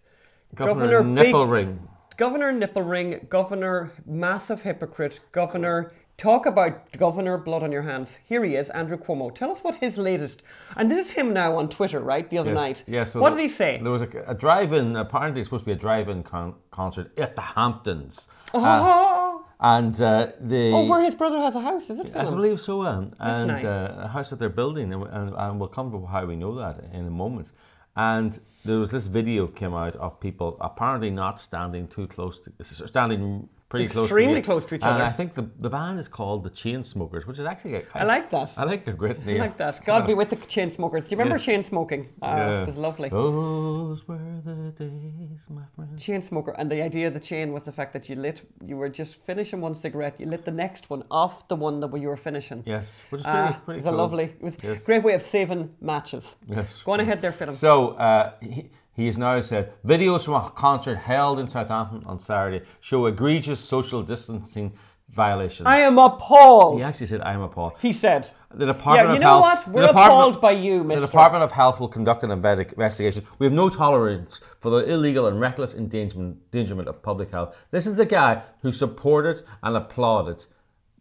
Governor, 0.54 1.02
Governor 1.02 1.04
Nipple 1.04 1.44
Big- 1.44 1.50
Ring. 1.50 1.88
Governor 2.16 2.52
Nipple 2.52 2.82
Ring. 2.82 3.26
Governor 3.28 3.90
Massive 4.06 4.62
Hypocrite. 4.62 5.20
Governor. 5.32 5.92
Talk 6.18 6.44
about 6.46 6.92
Governor 6.98 7.38
Blood 7.38 7.62
on 7.62 7.72
Your 7.72 7.82
Hands. 7.82 8.18
Here 8.28 8.44
he 8.44 8.54
is, 8.54 8.68
Andrew 8.70 8.98
Cuomo. 8.98 9.34
Tell 9.34 9.50
us 9.50 9.64
what 9.64 9.76
his 9.76 9.96
latest. 9.96 10.42
And 10.76 10.90
this 10.90 11.06
is 11.06 11.12
him 11.12 11.32
now 11.32 11.56
on 11.56 11.68
Twitter, 11.68 12.00
right? 12.00 12.28
The 12.28 12.38
other 12.38 12.52
Yes. 12.52 12.60
night. 12.60 12.84
Yeah, 12.86 13.04
so 13.04 13.18
what 13.20 13.30
the- 13.30 13.36
did 13.36 13.42
he 13.44 13.48
say? 13.48 13.80
There 13.82 13.90
was 13.90 14.02
a, 14.02 14.08
a 14.26 14.34
drive-in. 14.34 14.94
Apparently, 14.94 15.40
it's 15.40 15.48
supposed 15.48 15.62
to 15.64 15.66
be 15.66 15.72
a 15.72 15.74
drive-in 15.76 16.22
con- 16.22 16.54
concert 16.70 17.18
at 17.18 17.34
the 17.34 17.40
Hamptons, 17.42 18.28
oh, 18.54 19.44
and 19.58 20.00
uh, 20.00 20.28
the 20.38 20.70
oh, 20.72 20.86
where 20.86 21.02
his 21.02 21.14
brother 21.14 21.38
has 21.38 21.54
a 21.54 21.60
house, 21.60 21.88
is 21.88 21.98
it? 21.98 22.14
I 22.14 22.24
believe 22.24 22.60
so. 22.60 22.82
Um, 22.82 23.08
and 23.18 23.48
nice. 23.48 23.64
uh, 23.64 24.02
a 24.04 24.08
house 24.08 24.30
that 24.30 24.38
they're 24.38 24.48
building, 24.50 24.92
and, 24.92 25.02
and, 25.04 25.34
and 25.34 25.58
we'll 25.58 25.70
come 25.70 25.90
to 25.90 26.06
how 26.06 26.24
we 26.26 26.36
know 26.36 26.54
that 26.56 26.78
in 26.92 27.06
a 27.06 27.10
moment. 27.10 27.52
And 27.96 28.38
there 28.64 28.78
was 28.78 28.90
this 28.90 29.06
video 29.06 29.46
came 29.46 29.74
out 29.74 29.96
of 29.96 30.20
people 30.20 30.56
apparently 30.60 31.10
not 31.10 31.40
standing 31.40 31.88
too 31.88 32.06
close, 32.06 32.40
to, 32.40 32.52
standing 32.64 33.48
pretty 33.72 33.88
close, 33.88 34.04
Extremely 34.04 34.40
to 34.42 34.46
close 34.50 34.64
to 34.66 34.74
each 34.76 34.82
and 34.82 34.90
other. 34.96 35.04
I 35.04 35.14
think 35.18 35.32
the, 35.40 35.44
the 35.66 35.70
band 35.78 35.98
is 35.98 36.06
called 36.18 36.40
the 36.48 36.50
Chainsmokers, 36.50 37.22
which 37.28 37.38
is 37.42 37.46
actually 37.52 37.74
a, 37.80 37.82
I 37.94 38.04
like 38.14 38.26
that. 38.36 38.48
I 38.62 38.64
like 38.72 38.86
a 38.86 38.92
great 39.02 39.18
name. 39.26 39.40
I 39.40 39.44
like 39.46 39.56
that. 39.64 39.80
God 39.90 40.06
be 40.06 40.14
with 40.20 40.28
the 40.34 40.36
chain 40.54 40.68
smokers. 40.70 41.02
Do 41.06 41.10
you 41.12 41.16
remember 41.18 41.38
Yeah. 41.38 41.46
chain 41.50 41.62
smoking? 41.72 42.02
Ah, 42.20 42.36
Yeah. 42.36 42.62
It 42.62 42.66
was 42.72 42.76
lovely. 42.88 43.08
Those 43.08 44.00
were 44.08 44.18
the 44.44 44.56
days, 44.84 45.42
my 45.58 45.62
friend. 45.74 45.98
Chain 46.06 46.20
smoker, 46.30 46.52
and 46.58 46.66
the 46.74 46.80
idea 46.90 47.04
of 47.10 47.14
the 47.14 47.24
chain 47.30 47.46
was 47.56 47.62
the 47.64 47.72
fact 47.78 47.90
that 47.94 48.04
you 48.10 48.16
lit, 48.26 48.38
you 48.70 48.76
were 48.76 48.90
just 49.00 49.12
finishing 49.28 49.58
one 49.68 49.74
cigarette, 49.84 50.14
you 50.20 50.26
lit 50.34 50.44
the 50.44 50.56
next 50.64 50.82
one 50.90 51.02
off 51.10 51.34
the 51.52 51.56
one 51.56 51.80
that 51.80 51.90
you 52.02 52.08
were 52.12 52.22
finishing. 52.30 52.62
Yes, 52.66 53.04
which 53.10 53.20
is 53.22 53.24
pretty, 53.24 53.38
Ah, 53.38 53.60
pretty 53.64 53.78
it 53.80 53.84
was 53.84 53.90
cool. 53.90 53.94
a 54.00 54.04
lovely. 54.04 54.24
It 54.40 54.42
was 54.48 54.56
Yes. 54.62 54.82
a 54.82 54.84
great 54.88 55.02
way 55.02 55.14
of 55.14 55.22
saving 55.22 55.62
matches. 55.80 56.24
Yes. 56.56 56.82
Go 56.84 56.92
on 56.92 57.00
ahead 57.00 57.18
there, 57.22 57.32
Phelim. 57.32 57.54
So 57.54 57.72
uh, 58.08 58.32
he, 58.42 58.60
he 58.92 59.06
has 59.06 59.16
now 59.18 59.40
said 59.40 59.72
videos 59.84 60.24
from 60.24 60.34
a 60.34 60.50
concert 60.50 60.96
held 60.96 61.38
in 61.38 61.48
Southampton 61.48 62.02
on 62.06 62.20
Saturday 62.20 62.64
show 62.80 63.06
egregious 63.06 63.60
social 63.60 64.02
distancing 64.02 64.72
violations. 65.08 65.66
I 65.66 65.78
am 65.78 65.98
appalled. 65.98 66.78
He 66.78 66.84
actually 66.84 67.06
said, 67.06 67.20
"I 67.20 67.32
am 67.32 67.42
appalled." 67.42 67.74
He 67.82 67.92
said. 67.92 68.30
The 68.54 68.66
Department 68.66 69.08
Yeah, 69.08 69.12
you 69.12 69.16
of 69.16 69.22
know 69.22 69.42
Health. 69.42 69.66
what? 69.66 69.74
We're 69.74 69.90
appalled 69.90 70.40
by 70.40 70.50
you, 70.52 70.84
Mister." 70.84 71.00
The. 71.00 71.06
Department 71.06 71.44
of 71.44 71.52
Health 71.52 71.80
will 71.80 71.88
conduct 71.88 72.22
an 72.22 72.30
investigation. 72.30 73.24
We 73.38 73.46
have 73.46 73.52
no 73.52 73.68
tolerance 73.68 74.40
for 74.60 74.70
the 74.70 74.90
illegal 74.90 75.26
and 75.26 75.40
reckless 75.40 75.74
endangerment, 75.74 76.38
endangerment 76.52 76.88
of 76.88 77.02
public 77.02 77.30
health. 77.30 77.54
This 77.70 77.86
is 77.86 77.96
the 77.96 78.06
guy 78.06 78.42
who 78.60 78.72
supported 78.72 79.42
and 79.62 79.76
applauded 79.76 80.46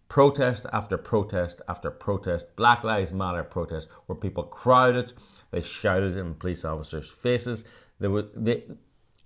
protest 0.07 0.65
after 0.73 0.97
protest 0.97 1.61
after 1.69 1.89
protest, 1.89 2.55
Black 2.57 2.83
Lives 2.83 3.13
Matter 3.13 3.43
protest, 3.43 3.87
where 4.07 4.15
people 4.17 4.43
crowded, 4.43 5.13
they 5.51 5.61
shouted 5.61 6.17
in 6.17 6.33
police 6.35 6.65
officers' 6.65 7.09
faces. 7.09 7.65
They 7.99 8.07
were 8.07 8.25
they. 8.35 8.63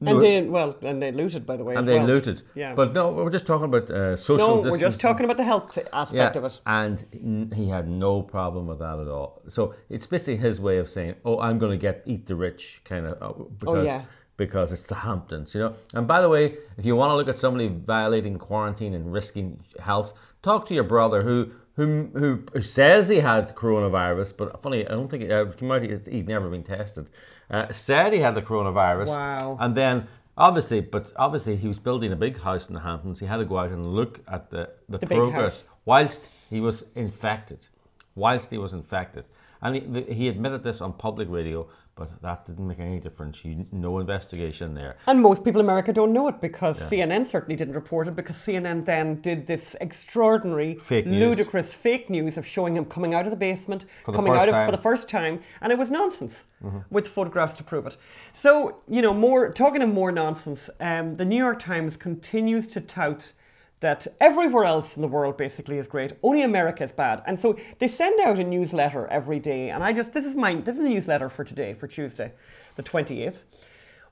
And 0.02 0.22
they, 0.22 0.42
well, 0.42 0.76
and 0.82 1.02
they 1.02 1.12
looted, 1.14 1.46
by 1.46 1.56
the 1.56 1.64
way. 1.64 1.74
and 1.74 1.88
they 1.88 1.98
well. 1.98 2.08
looted. 2.08 2.44
Yeah. 2.54 2.76
But 2.76 2.94
no, 2.94 3.12
we're 3.12 3.30
just 3.30 3.48
talking 3.48 3.66
about 3.66 3.90
uh, 3.90 4.18
social 4.18 4.48
no, 4.48 4.56
distancing. 4.58 4.72
we're 4.72 4.90
just 4.90 5.02
talking 5.02 5.24
about 5.24 5.38
the 5.38 5.46
health 5.46 5.80
aspect 5.94 6.36
of 6.36 6.44
it. 6.44 6.60
And 6.66 7.54
he 7.56 7.70
had 7.70 7.88
no 7.88 8.22
problem 8.22 8.68
with 8.68 8.80
that 8.80 9.00
at 9.00 9.08
all. 9.08 9.42
So 9.48 9.74
it's 9.90 10.06
basically 10.06 10.36
his 10.36 10.60
way 10.60 10.80
of 10.80 10.90
saying, 10.90 11.16
"Oh, 11.24 11.40
I'm 11.40 11.58
going 11.58 11.72
to 11.72 11.78
get 11.78 12.04
eat 12.06 12.26
the 12.26 12.36
rich," 12.36 12.82
kind 12.84 13.06
of 13.08 13.14
uh, 13.22 13.44
because 13.58 13.80
Oh, 13.80 13.84
yeah. 13.84 14.04
because 14.36 14.74
it's 14.74 14.86
the 14.86 14.96
Hamptons, 14.96 15.56
you 15.56 15.62
know. 15.62 15.74
And 15.94 16.06
by 16.06 16.20
the 16.22 16.28
way, 16.30 16.58
if 16.78 16.86
you 16.86 16.96
want 16.98 17.12
to 17.12 17.16
look 17.16 17.30
at 17.30 17.38
somebody 17.38 17.70
violating 17.70 18.38
quarantine 18.38 18.94
and 18.94 19.14
risking 19.14 19.64
health, 19.80 20.14
talk 20.44 20.68
to 20.68 20.74
your 20.74 20.84
brother 20.84 21.22
who. 21.22 21.52
Who, 21.76 22.10
who 22.14 22.62
says 22.62 23.10
he 23.10 23.18
had 23.18 23.54
coronavirus, 23.54 24.38
but 24.38 24.62
funny, 24.64 24.88
I 24.88 24.92
don't 24.92 25.10
think 25.10 25.30
uh, 25.30 25.46
he 25.60 25.66
might 25.66 25.84
he's 26.08 26.24
never 26.26 26.50
been 26.50 26.64
tested. 26.64 27.10
Uh, 27.50 27.72
said 27.74 28.14
he 28.14 28.20
had 28.20 28.34
the 28.34 28.42
coronavirus, 28.42 29.08
Wow. 29.10 29.58
and 29.60 29.76
then 29.76 30.08
obviously, 30.38 30.80
but 30.80 31.12
obviously 31.18 31.58
he 31.58 31.68
was 31.68 31.78
building 31.80 32.14
a 32.14 32.16
big 32.16 32.40
house 32.40 32.70
in 32.70 32.76
the 32.76 32.80
Hamptons. 32.80 33.20
He 33.20 33.26
had 33.26 33.38
to 33.38 33.46
go 33.46 33.58
out 33.58 33.72
and 33.72 33.86
look 33.86 34.22
at 34.28 34.50
the 34.52 34.70
the, 34.88 35.00
The 35.00 35.08
progress 35.08 35.68
whilst 35.84 36.30
he 36.50 36.62
was 36.62 36.86
infected, 36.96 37.68
whilst 38.16 38.52
he 38.52 38.58
was 38.58 38.72
infected, 38.72 39.26
and 39.66 39.76
he, 39.76 39.82
the, 39.82 40.14
he 40.14 40.28
admitted 40.30 40.62
this 40.62 40.80
on 40.80 40.94
public 40.94 41.28
radio, 41.30 41.68
but 41.96 42.22
that 42.22 42.46
didn't 42.46 42.68
make 42.68 42.80
any 42.80 43.00
difference. 43.00 43.44
You, 43.44 43.66
no 43.72 43.98
investigation 43.98 44.76
there. 44.76 44.98
And 45.08 45.20
most 45.20 45.44
people 45.44 45.60
in 45.60 45.66
America 45.66 45.92
don't 45.92 46.14
know 46.14 46.28
it 46.28 46.40
because 46.40 46.80
CNN 46.80 47.26
certainly 47.26 47.56
didn't 47.56 47.74
report 47.74 48.08
it 48.08 48.16
because 48.16 48.36
CNN 48.36 48.86
then 48.86 49.22
did 49.22 49.48
this 49.48 49.76
extraordinary, 49.82 50.76
Fake 50.76 51.08
ludicrous 51.08 51.74
fake 51.74 52.12
news 52.12 52.38
of 52.38 52.46
showing 52.46 52.78
him 52.78 52.86
coming 52.86 53.16
out 53.16 53.26
of 53.26 53.32
the 53.32 53.38
basement, 53.38 53.86
For 54.04 54.12
the 54.12 54.18
coming 54.18 54.34
first 54.34 54.42
out 54.44 54.48
of 54.50 54.54
time. 54.54 54.62
Mm-hmm. 54.62 54.72
for 54.72 54.78
the 54.78 54.84
first 54.84 55.10
time, 55.10 55.42
and 55.62 55.72
it 55.72 55.80
was 55.80 55.90
nonsense 55.90 56.44
with 56.90 57.08
photographs 57.08 57.56
to 57.56 57.64
prove 57.64 57.88
it. 57.88 57.98
So 58.34 58.82
you 58.88 59.02
know, 59.02 59.14
more 59.14 59.52
talking 59.52 59.82
of 59.82 59.90
more 59.90 60.12
nonsense. 60.12 60.70
Um, 60.80 61.16
the 61.16 61.26
New 61.26 61.38
York 61.38 61.60
Times 61.60 61.98
continues 61.98 62.68
to 62.68 62.82
tout 62.82 63.34
that 63.82 64.08
everywhere 64.20 64.66
else 64.66 64.96
in 64.96 65.02
the 65.02 65.08
world 65.08 65.38
basically 65.38 65.78
is 65.78 65.88
great. 65.88 66.14
Only 66.24 66.42
America 66.42 66.84
is 66.84 66.92
bad. 66.92 67.22
And 67.28 67.38
so 67.38 67.58
they 67.80 67.88
send 67.88 68.20
out 68.22 68.40
a 68.40 68.44
newsletter 68.44 69.08
every 69.08 69.40
day. 69.40 69.70
And 69.70 69.84
I 69.84 69.94
just 69.94 70.14
this 70.14 70.26
is 70.26 70.36
my 70.36 70.56
this 70.56 70.78
is 70.78 70.84
the 70.84 70.90
newsletter 70.90 71.30
for 71.30 71.44
today, 71.44 71.74
for 71.74 71.88
Tuesday, 71.88 72.32
the 72.76 72.84
28th. 72.84 73.44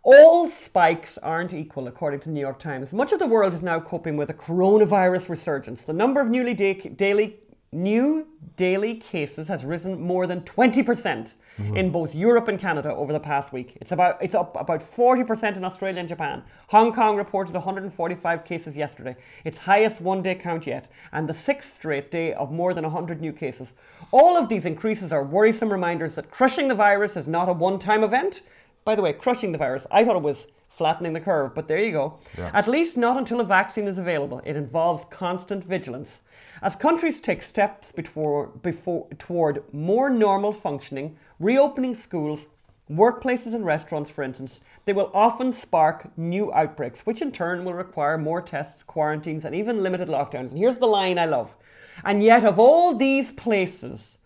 All 0.05 0.49
spikes 0.49 1.17
aren't 1.17 1.53
equal, 1.53 1.87
according 1.87 2.19
to 2.21 2.25
the 2.25 2.33
New 2.33 2.41
York 2.41 2.59
Times. 2.59 2.91
Much 2.91 3.13
of 3.13 3.19
the 3.19 3.27
world 3.27 3.53
is 3.53 3.61
now 3.61 3.79
coping 3.79 4.17
with 4.17 4.29
a 4.29 4.33
coronavirus 4.33 5.29
resurgence. 5.29 5.85
The 5.85 5.93
number 5.93 6.19
of 6.19 6.27
newly 6.27 6.53
da- 6.53 6.89
daily 6.89 7.39
new 7.73 8.27
daily 8.55 8.95
cases 8.95 9.47
has 9.47 9.65
risen 9.65 9.99
more 10.01 10.27
than 10.27 10.41
20% 10.41 10.85
mm-hmm. 10.85 11.77
in 11.77 11.91
both 11.91 12.13
Europe 12.13 12.47
and 12.47 12.59
Canada 12.59 12.93
over 12.93 13.13
the 13.13 13.19
past 13.19 13.51
week. 13.51 13.77
It's 13.81 13.91
about 13.91 14.21
it's 14.21 14.35
up 14.35 14.55
about 14.59 14.81
40% 14.81 15.57
in 15.57 15.63
Australia 15.63 15.99
and 15.99 16.09
Japan. 16.09 16.43
Hong 16.67 16.93
Kong 16.93 17.17
reported 17.17 17.53
145 17.53 18.45
cases 18.45 18.77
yesterday, 18.77 19.15
its 19.43 19.59
highest 19.59 20.01
one-day 20.01 20.35
count 20.35 20.67
yet, 20.67 20.89
and 21.11 21.27
the 21.27 21.33
sixth 21.33 21.75
straight 21.75 22.11
day 22.11 22.33
of 22.33 22.51
more 22.51 22.73
than 22.73 22.83
100 22.83 23.21
new 23.21 23.33
cases. 23.33 23.73
All 24.11 24.37
of 24.37 24.49
these 24.49 24.65
increases 24.65 25.11
are 25.11 25.23
worrisome 25.23 25.71
reminders 25.71 26.15
that 26.15 26.31
crushing 26.31 26.67
the 26.67 26.75
virus 26.75 27.17
is 27.17 27.27
not 27.27 27.49
a 27.49 27.53
one-time 27.53 28.03
event. 28.03 28.41
By 28.85 28.95
the 28.95 29.01
way, 29.01 29.13
crushing 29.13 29.51
the 29.51 29.57
virus, 29.57 29.87
I 29.91 30.03
thought 30.03 30.17
it 30.17 30.21
was 30.21 30.47
flattening 30.73 31.13
the 31.13 31.19
curve, 31.19 31.53
but 31.53 31.67
there 31.67 31.77
you 31.77 31.91
go. 31.91 32.19
At 32.53 32.67
least 32.67 32.97
not 32.97 33.15
until 33.15 33.39
a 33.39 33.43
vaccine 33.43 33.87
is 33.87 33.99
available. 33.99 34.41
It 34.43 34.55
involves 34.55 35.05
constant 35.05 35.63
vigilance. 35.63 36.21
As 36.63 36.77
countries 36.77 37.19
take 37.19 37.43
steps 37.43 37.91
before, 37.91 38.47
before, 38.47 39.07
toward 39.19 39.63
more 39.73 40.09
normal 40.09 40.53
functioning, 40.53 41.17
reopening 41.37 41.93
schools, 41.93 42.47
workplaces, 42.89 43.53
and 43.53 43.65
restaurants, 43.65 44.09
for 44.09 44.23
instance, 44.23 44.61
they 44.85 44.93
will 44.93 45.11
often 45.13 45.51
spark 45.51 46.17
new 46.17 46.53
outbreaks, 46.53 47.05
which 47.05 47.21
in 47.21 47.33
turn 47.33 47.65
will 47.65 47.73
require 47.73 48.17
more 48.17 48.41
tests, 48.41 48.81
quarantines, 48.81 49.43
and 49.43 49.53
even 49.53 49.83
limited 49.83 50.07
lockdowns. 50.07 50.51
And 50.51 50.57
here's 50.57 50.77
the 50.77 50.87
line 50.87 51.19
I 51.19 51.25
love. 51.25 51.53
And 52.01 52.23
yet, 52.23 52.45
of 52.45 52.57
all 52.57 52.95
these 52.95 53.33
places, 53.33 54.17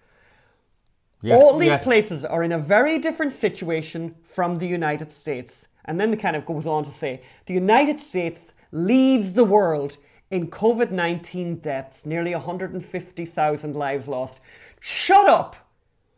Yeah, 1.24 1.38
all 1.38 1.58
these 1.58 1.70
yeah. 1.70 1.84
places 1.84 2.24
are 2.24 2.44
in 2.44 2.52
a 2.52 2.60
very 2.60 3.00
different 3.00 3.34
situation 3.34 4.14
from 4.24 4.60
the 4.60 4.68
United 4.68 5.12
States. 5.12 5.66
And 5.86 6.00
then 6.00 6.14
it 6.14 6.20
kind 6.20 6.36
of 6.36 6.46
goes 6.46 6.68
on 6.68 6.84
to 6.84 6.92
say 6.92 7.22
the 7.48 7.56
United 7.56 8.00
States 8.00 8.54
leads 8.72 9.34
the 9.34 9.44
world 9.44 9.98
in 10.30 10.48
COVID 10.48 10.92
19 10.92 11.58
deaths, 11.58 12.06
nearly 12.06 12.34
150,000 12.34 13.76
lives 13.76 14.08
lost. 14.08 14.40
Shut 14.80 15.28
up 15.28 15.56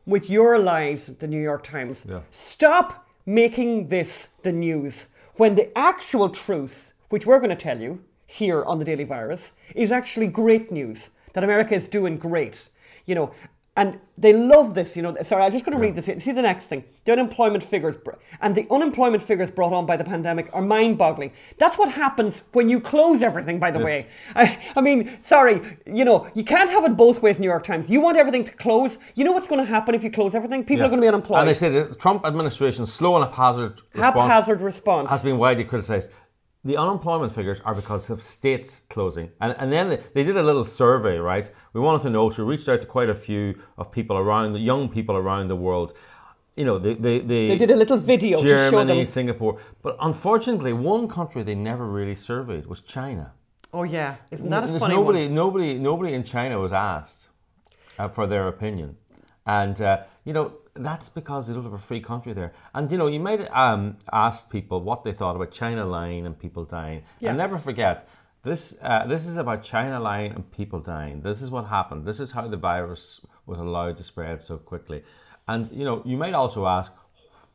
with 0.06 0.30
your 0.30 0.58
lies, 0.58 1.08
the 1.20 1.28
New 1.28 1.42
York 1.42 1.63
Times. 1.63 2.06
Yeah. 2.08 2.22
Stop 2.32 3.08
making 3.25 3.89
this 3.89 4.30
the 4.44 4.51
news 4.51 5.08
when 5.36 5.56
the 5.56 5.78
actual 5.78 6.30
truth, 6.30 6.94
which 7.10 7.25
we're 7.25 7.39
going 7.39 7.50
to 7.50 7.56
tell 7.56 7.80
you 7.80 8.04
here 8.25 8.63
on 8.66 8.80
the 8.80 8.86
Daily 8.86 9.04
Virus, 9.04 9.54
is 9.75 9.92
actually 9.92 10.28
great 10.28 10.72
news 10.72 11.12
that 11.34 11.44
America 11.44 11.75
is 11.75 11.88
doing 11.88 12.18
great. 12.18 12.70
You 13.06 13.16
know, 13.16 13.32
and 13.80 13.98
they 14.18 14.34
love 14.34 14.68
this, 14.76 14.98
you 14.98 15.02
know. 15.02 15.16
Sorry, 15.24 15.42
I'm 15.46 15.54
just 15.54 15.64
going 15.66 15.78
to 15.78 15.82
read 15.82 15.96
this. 15.96 16.06
Here. 16.06 16.20
See 16.20 16.34
the 16.34 16.42
next 16.42 16.66
thing. 16.66 16.84
The 17.06 17.14
unemployment 17.14 17.64
figures 17.64 17.96
br- 18.06 18.20
and 18.42 18.54
the 18.54 18.66
unemployment 18.70 19.24
figures 19.24 19.50
brought 19.58 19.72
on 19.72 19.86
by 19.86 19.96
the 19.96 20.04
pandemic 20.04 20.50
are 20.52 20.62
mind-boggling. 20.62 21.32
That's 21.58 21.78
what 21.78 21.90
happens 22.04 22.42
when 22.52 22.68
you 22.68 22.82
close 22.82 23.22
everything. 23.30 23.58
By 23.66 23.72
the 23.72 23.80
Yes. 23.80 23.86
way, 23.90 24.08
I, 24.36 24.44
I 24.76 24.82
mean, 24.82 25.00
sorry, 25.22 25.56
you 26.00 26.04
know, 26.04 26.18
you 26.34 26.44
can't 26.44 26.70
have 26.76 26.84
it 26.84 26.98
both 27.06 27.22
ways. 27.24 27.40
New 27.40 27.52
York 27.56 27.64
Times. 27.64 27.90
You 27.90 28.02
want 28.02 28.18
everything 28.18 28.44
to 28.44 28.52
close. 28.66 28.98
You 29.16 29.24
know 29.24 29.32
what's 29.32 29.48
going 29.48 29.64
to 29.66 29.72
happen 29.78 29.96
if 29.96 30.04
you 30.04 30.12
close 30.12 30.36
everything? 30.36 30.66
People 30.66 30.86
are 30.86 30.90
going 30.90 31.00
to 31.02 31.06
be 31.08 31.14
unemployed. 31.16 31.40
And 31.40 31.48
they 31.48 31.54
say 31.64 31.70
the 31.70 31.96
Trump 31.96 32.26
administration's 32.26 32.92
slow 32.92 33.16
and 33.16 33.24
haphazard 33.26 33.76
response 33.94 34.32
Haphazard 34.34 34.62
response. 34.62 35.10
has 35.10 35.22
been 35.24 35.38
widely 35.38 35.64
criticised. 35.64 36.12
The 36.66 36.75
unemployment 36.75 37.32
figures 37.32 37.62
are 37.62 37.74
because 37.74 38.10
of 38.10 38.22
states 38.22 38.82
closing. 38.89 39.32
And, 39.39 39.56
and 39.60 39.72
then 39.72 39.89
they, 39.89 39.96
they 40.13 40.24
did 40.25 40.36
a 40.36 40.44
little 40.44 40.66
survey, 40.66 41.18
right? 41.18 41.50
We 41.72 41.80
wanted 41.80 42.01
to 42.04 42.10
know, 42.10 42.30
so 42.30 42.44
we 42.44 42.51
reached 42.51 42.68
out 42.68 42.82
to 42.82 42.88
quite 42.88 43.10
a 43.10 43.16
few 43.16 43.58
of 43.78 43.92
people 43.92 44.18
around, 44.18 44.51
the 44.54 44.60
young 44.60 44.89
people 44.89 45.16
around 45.16 45.48
the 45.48 45.56
world. 45.56 45.94
You 46.58 46.66
know, 46.66 46.78
they, 46.78 46.96
they, 46.96 47.20
they, 47.20 47.48
they 47.48 47.58
did 47.58 47.72
a 47.72 47.75
little 47.78 47.96
video 47.96 48.42
to 48.42 48.44
show 48.44 48.72
Germany. 48.72 49.06
Singapore. 49.06 49.60
But 49.82 49.96
unfortunately, 50.01 50.74
one 50.74 51.08
country 51.08 51.44
they 51.44 51.56
never 51.56 51.86
really 51.86 52.16
surveyed 52.16 52.66
was 52.66 52.82
China. 52.82 53.32
Oh 53.74 53.84
yeah, 53.84 54.16
isn't 54.32 54.50
that 54.50 54.63
a 54.63 54.68
There's 54.68 54.80
funny 54.80 54.96
nobody, 54.96 55.25
one? 55.25 55.36
nobody, 55.36 55.74
nobody 55.75 56.13
in 56.13 56.24
China 56.24 56.60
was 56.60 56.74
asked 56.74 57.30
uh, 58.00 58.10
for 58.10 58.25
their 58.28 58.48
opinion, 58.48 58.98
and 59.46 59.80
uh, 59.80 60.04
you 60.25 60.34
know 60.34 60.54
that's 60.74 61.10
because 61.10 61.48
they 61.48 61.54
don't 61.54 61.64
have 61.64 61.74
a 61.74 61.78
free 61.78 62.00
country 62.00 62.34
there. 62.34 62.54
And 62.74 62.92
you 62.92 62.98
know, 62.98 63.08
you 63.08 63.20
might 63.20 63.42
um, 63.52 63.98
ask 64.12 64.50
people 64.50 64.82
what 64.82 65.04
they 65.04 65.12
thought 65.12 65.36
about 65.36 65.52
China 65.52 65.86
lying 65.86 66.26
and 66.26 66.38
people 66.38 66.66
dying. 66.66 67.04
Yeah. 67.20 67.30
And 67.30 67.38
never 67.38 67.58
forget 67.58 68.08
this. 68.44 68.76
Uh, 68.82 69.06
this 69.06 69.26
is 69.26 69.38
about 69.38 69.64
China 69.64 70.00
lying 70.00 70.32
and 70.32 70.50
people 70.52 70.80
dying. 70.80 71.22
This 71.22 71.42
is 71.42 71.52
what 71.52 71.66
happened. 71.66 72.06
This 72.06 72.20
is 72.20 72.32
how 72.32 72.48
the 72.48 72.58
virus 72.58 73.22
was 73.46 73.60
allowed 73.60 73.98
to 73.98 74.04
spread 74.04 74.42
so 74.42 74.58
quickly. 74.58 75.04
And 75.48 75.72
you 75.72 75.84
know, 75.84 76.02
you 76.06 76.18
might 76.18 76.34
also 76.34 76.68
ask 76.68 76.94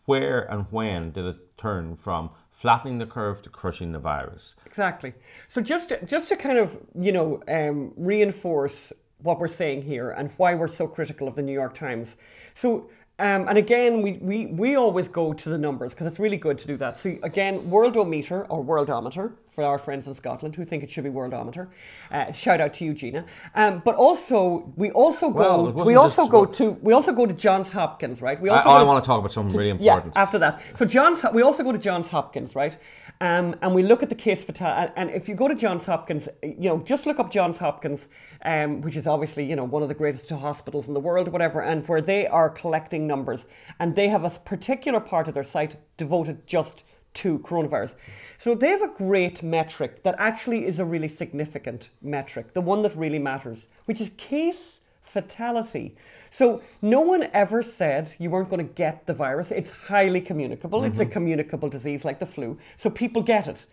where 0.06 0.42
and 0.52 0.66
when 0.70 1.12
did 1.12 1.24
it 1.24 1.56
turn 1.56 1.96
from 1.96 2.30
flattening 2.50 2.98
the 2.98 3.06
curve 3.06 3.40
to 3.42 3.48
crushing 3.48 3.92
the 3.92 3.98
virus? 3.98 4.56
Exactly. 4.66 5.14
So 5.48 5.60
just 5.60 5.88
to, 5.90 6.04
just 6.04 6.28
to 6.28 6.36
kind 6.36 6.58
of 6.58 6.76
you 6.98 7.12
know 7.12 7.42
um, 7.48 7.92
reinforce 7.96 8.92
what 9.18 9.38
we're 9.38 9.48
saying 9.48 9.82
here 9.82 10.10
and 10.10 10.30
why 10.36 10.54
we're 10.54 10.68
so 10.68 10.86
critical 10.86 11.26
of 11.26 11.36
the 11.36 11.42
New 11.42 11.52
York 11.52 11.74
Times. 11.74 12.16
So. 12.54 12.90
Um, 13.18 13.48
and 13.48 13.56
again, 13.56 14.02
we, 14.02 14.12
we, 14.14 14.46
we 14.46 14.74
always 14.74 15.06
go 15.06 15.32
to 15.32 15.48
the 15.48 15.58
numbers 15.58 15.94
because 15.94 16.08
it's 16.08 16.18
really 16.18 16.36
good 16.36 16.58
to 16.58 16.66
do 16.66 16.76
that. 16.78 16.98
So 16.98 17.16
again, 17.22 17.60
Worldometer 17.70 18.46
or 18.48 18.64
Worldometer 18.64 19.32
for 19.54 19.64
our 19.64 19.78
friends 19.78 20.08
in 20.08 20.14
Scotland 20.14 20.56
who 20.56 20.64
think 20.64 20.82
it 20.82 20.90
should 20.90 21.04
be 21.04 21.10
Worldometer. 21.10 21.68
Uh, 22.10 22.32
shout 22.32 22.60
out 22.60 22.74
to 22.74 22.84
you, 22.84 22.92
Gina. 22.92 23.24
Um, 23.54 23.82
but 23.84 23.94
also, 23.94 24.72
we 24.76 24.90
also 24.90 25.30
go 25.30 25.70
wasn't 25.70 25.86
we 25.86 25.94
also 25.94 26.26
go 26.26 26.44
to 26.44 26.72
we 26.82 26.92
also 26.92 27.12
go 27.12 27.24
to 27.24 27.32
Johns 27.32 27.70
Hopkins, 27.70 28.20
right? 28.20 28.40
We 28.40 28.50
I, 28.50 28.56
also 28.56 28.68
I 28.70 28.80
go- 28.80 28.86
want 28.86 29.04
to 29.04 29.06
talk 29.06 29.20
about 29.20 29.32
something 29.32 29.56
really 29.56 29.70
important. 29.70 30.14
yeah, 30.14 30.20
after 30.20 30.38
that. 30.40 30.60
So 30.74 30.84
Johns, 30.84 31.24
we 31.32 31.42
also 31.42 31.62
go 31.62 31.72
to 31.72 31.78
Johns 31.78 32.08
Hopkins, 32.08 32.54
right? 32.54 32.76
Um, 33.20 33.54
and 33.62 33.74
we 33.74 33.84
look 33.84 34.02
at 34.02 34.08
the 34.08 34.16
case 34.16 34.44
fatality. 34.44 34.92
And 34.96 35.08
if 35.10 35.28
you 35.28 35.36
go 35.36 35.46
to 35.46 35.54
Johns 35.54 35.86
Hopkins, 35.86 36.28
you 36.42 36.68
know, 36.68 36.78
just 36.78 37.06
look 37.06 37.20
up 37.20 37.30
Johns 37.30 37.58
Hopkins, 37.58 38.08
um, 38.44 38.80
which 38.80 38.96
is 38.96 39.06
obviously 39.06 39.44
you 39.44 39.54
know 39.54 39.64
one 39.64 39.82
of 39.82 39.88
the 39.88 39.94
greatest 39.94 40.28
hospitals 40.30 40.88
in 40.88 40.94
the 40.94 41.00
world, 41.00 41.28
whatever, 41.28 41.60
and 41.62 41.86
where 41.86 42.02
they 42.02 42.26
are 42.26 42.50
collecting 42.50 43.06
numbers, 43.06 43.46
and 43.78 43.94
they 43.94 44.08
have 44.08 44.24
a 44.24 44.30
particular 44.30 44.98
part 44.98 45.28
of 45.28 45.34
their 45.34 45.44
site 45.44 45.76
devoted 45.96 46.44
just 46.46 46.82
to 47.14 47.38
coronavirus. 47.38 47.94
So 48.38 48.54
they 48.54 48.68
have 48.68 48.82
a 48.82 48.88
great 48.88 49.42
metric 49.42 50.02
that 50.02 50.16
actually 50.18 50.66
is 50.66 50.78
a 50.78 50.84
really 50.84 51.08
significant 51.08 51.90
metric, 52.02 52.54
the 52.54 52.60
one 52.60 52.82
that 52.82 52.96
really 52.96 53.18
matters, 53.18 53.68
which 53.86 54.00
is 54.00 54.10
case 54.16 54.80
fatality. 55.02 55.94
So 56.30 56.62
no 56.82 57.00
one 57.00 57.28
ever 57.32 57.62
said 57.62 58.14
you 58.18 58.30
weren't 58.30 58.50
going 58.50 58.66
to 58.66 58.74
get 58.74 59.06
the 59.06 59.14
virus. 59.14 59.52
It's 59.52 59.70
highly 59.70 60.20
communicable. 60.20 60.82
It's 60.82 60.98
a 60.98 61.04
mm-hmm. 61.04 61.12
communicable 61.12 61.68
disease 61.68 62.04
like 62.04 62.18
the 62.18 62.26
flu. 62.26 62.58
So 62.76 62.90
people 62.90 63.22
get 63.22 63.46
it. 63.46 63.66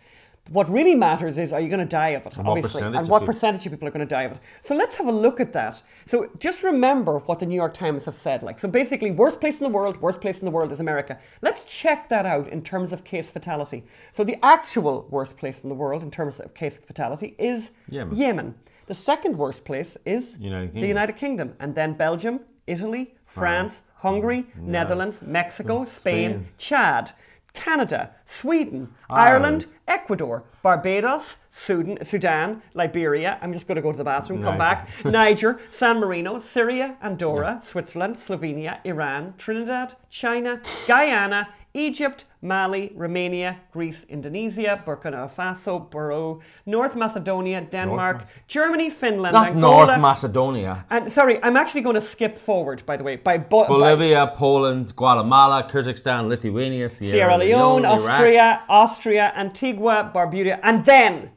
What 0.48 0.68
really 0.68 0.94
matters 0.94 1.38
is 1.38 1.52
are 1.52 1.60
you 1.60 1.68
going 1.68 1.80
to 1.80 1.86
die 1.86 2.10
of 2.10 2.26
it, 2.26 2.36
And 2.36 2.48
obviously, 2.48 2.80
percentage 2.80 2.98
and 2.98 3.08
what 3.08 3.24
percentage 3.24 3.66
of 3.66 3.72
people 3.72 3.88
are 3.88 3.92
going 3.92 4.06
to 4.06 4.14
die 4.14 4.22
of 4.24 4.32
it. 4.32 4.38
So 4.62 4.74
let's 4.74 4.96
have 4.96 5.06
a 5.06 5.12
look 5.12 5.40
at 5.40 5.52
that. 5.52 5.82
So 6.06 6.28
just 6.38 6.62
remember 6.62 7.20
what 7.20 7.38
the 7.38 7.46
New 7.46 7.54
York 7.54 7.74
Times 7.74 8.04
have 8.06 8.16
said. 8.16 8.42
Like 8.42 8.58
so, 8.58 8.68
basically, 8.68 9.12
worst 9.12 9.40
place 9.40 9.60
in 9.60 9.64
the 9.64 9.72
world, 9.72 10.00
worst 10.02 10.20
place 10.20 10.40
in 10.40 10.44
the 10.44 10.50
world 10.50 10.72
is 10.72 10.80
America. 10.80 11.18
Let's 11.42 11.64
check 11.64 12.08
that 12.08 12.26
out 12.26 12.48
in 12.48 12.62
terms 12.62 12.92
of 12.92 13.04
case 13.04 13.30
fatality. 13.30 13.84
So 14.12 14.24
the 14.24 14.36
actual 14.44 15.06
worst 15.10 15.36
place 15.36 15.62
in 15.62 15.68
the 15.68 15.76
world 15.76 16.02
in 16.02 16.10
terms 16.10 16.40
of 16.40 16.54
case 16.54 16.78
fatality 16.78 17.36
is 17.38 17.70
Yemen. 17.88 18.16
Yemen. 18.16 18.54
The 18.86 18.94
second 18.94 19.38
worst 19.38 19.64
place 19.64 19.96
is 20.04 20.36
United 20.38 20.74
the 20.74 20.88
United 20.88 21.16
Kingdom, 21.16 21.54
and 21.60 21.74
then 21.74 21.94
Belgium, 21.94 22.40
Italy, 22.66 23.14
France, 23.26 23.82
Hungary, 23.94 24.42
mm-hmm. 24.42 24.72
Netherlands, 24.72 25.22
Mexico, 25.22 25.84
Spain, 25.84 26.30
Spain. 26.30 26.46
Chad, 26.58 27.12
Canada, 27.54 28.10
Sweden, 28.24 28.88
Ireland. 29.10 29.44
Ireland, 29.44 29.66
Ecuador, 29.86 30.44
Barbados, 30.62 31.36
Sudan, 31.50 32.02
Sudan, 32.04 32.62
Liberia. 32.74 33.38
I'm 33.42 33.52
just 33.52 33.66
going 33.66 33.76
to 33.76 33.82
go 33.82 33.92
to 33.92 33.98
the 33.98 34.04
bathroom, 34.04 34.42
come 34.42 34.56
Niger. 34.56 34.86
back. 34.86 34.88
Niger, 35.04 35.60
San 35.70 36.00
Marino, 36.00 36.38
Syria, 36.38 36.96
Andorra, 37.02 37.60
Switzerland, 37.62 38.16
Slovenia, 38.16 38.78
Iran, 38.84 39.34
Trinidad, 39.38 39.96
China, 40.08 40.60
Guyana, 40.88 41.48
Egypt, 41.74 42.24
Mali, 42.42 42.92
Romania, 42.94 43.58
Greece, 43.72 44.04
Indonesia, 44.10 44.82
Burkina 44.84 45.30
Faso, 45.30 45.90
Peru, 45.90 46.40
North 46.66 46.94
Macedonia, 46.96 47.62
Denmark, 47.62 48.18
Mac- 48.18 48.46
Germany, 48.46 48.90
Finland, 48.90 49.32
Not 49.32 49.48
Angola. 49.48 49.86
North 49.86 50.00
Macedonia. 50.00 50.84
and 50.90 51.10
sorry, 51.10 51.42
I'm 51.42 51.56
actually 51.56 51.80
going 51.80 51.94
to 51.94 52.00
skip 52.00 52.36
forward, 52.36 52.84
by 52.84 52.96
the 52.98 53.04
way, 53.04 53.16
by, 53.16 53.38
bo- 53.38 53.62
by 53.64 53.68
Bolivia, 53.68 54.26
Poland, 54.36 54.94
Guatemala, 54.96 55.62
Kyrgyzstan, 55.70 56.28
Lithuania, 56.28 56.90
Sierra, 56.90 57.12
Sierra 57.12 57.38
Leone. 57.38 57.84
Austria, 57.86 58.62
Austria, 58.68 59.32
Antigua, 59.34 60.10
Barbuda, 60.14 60.58
and 60.62 60.84
then, 60.84 61.30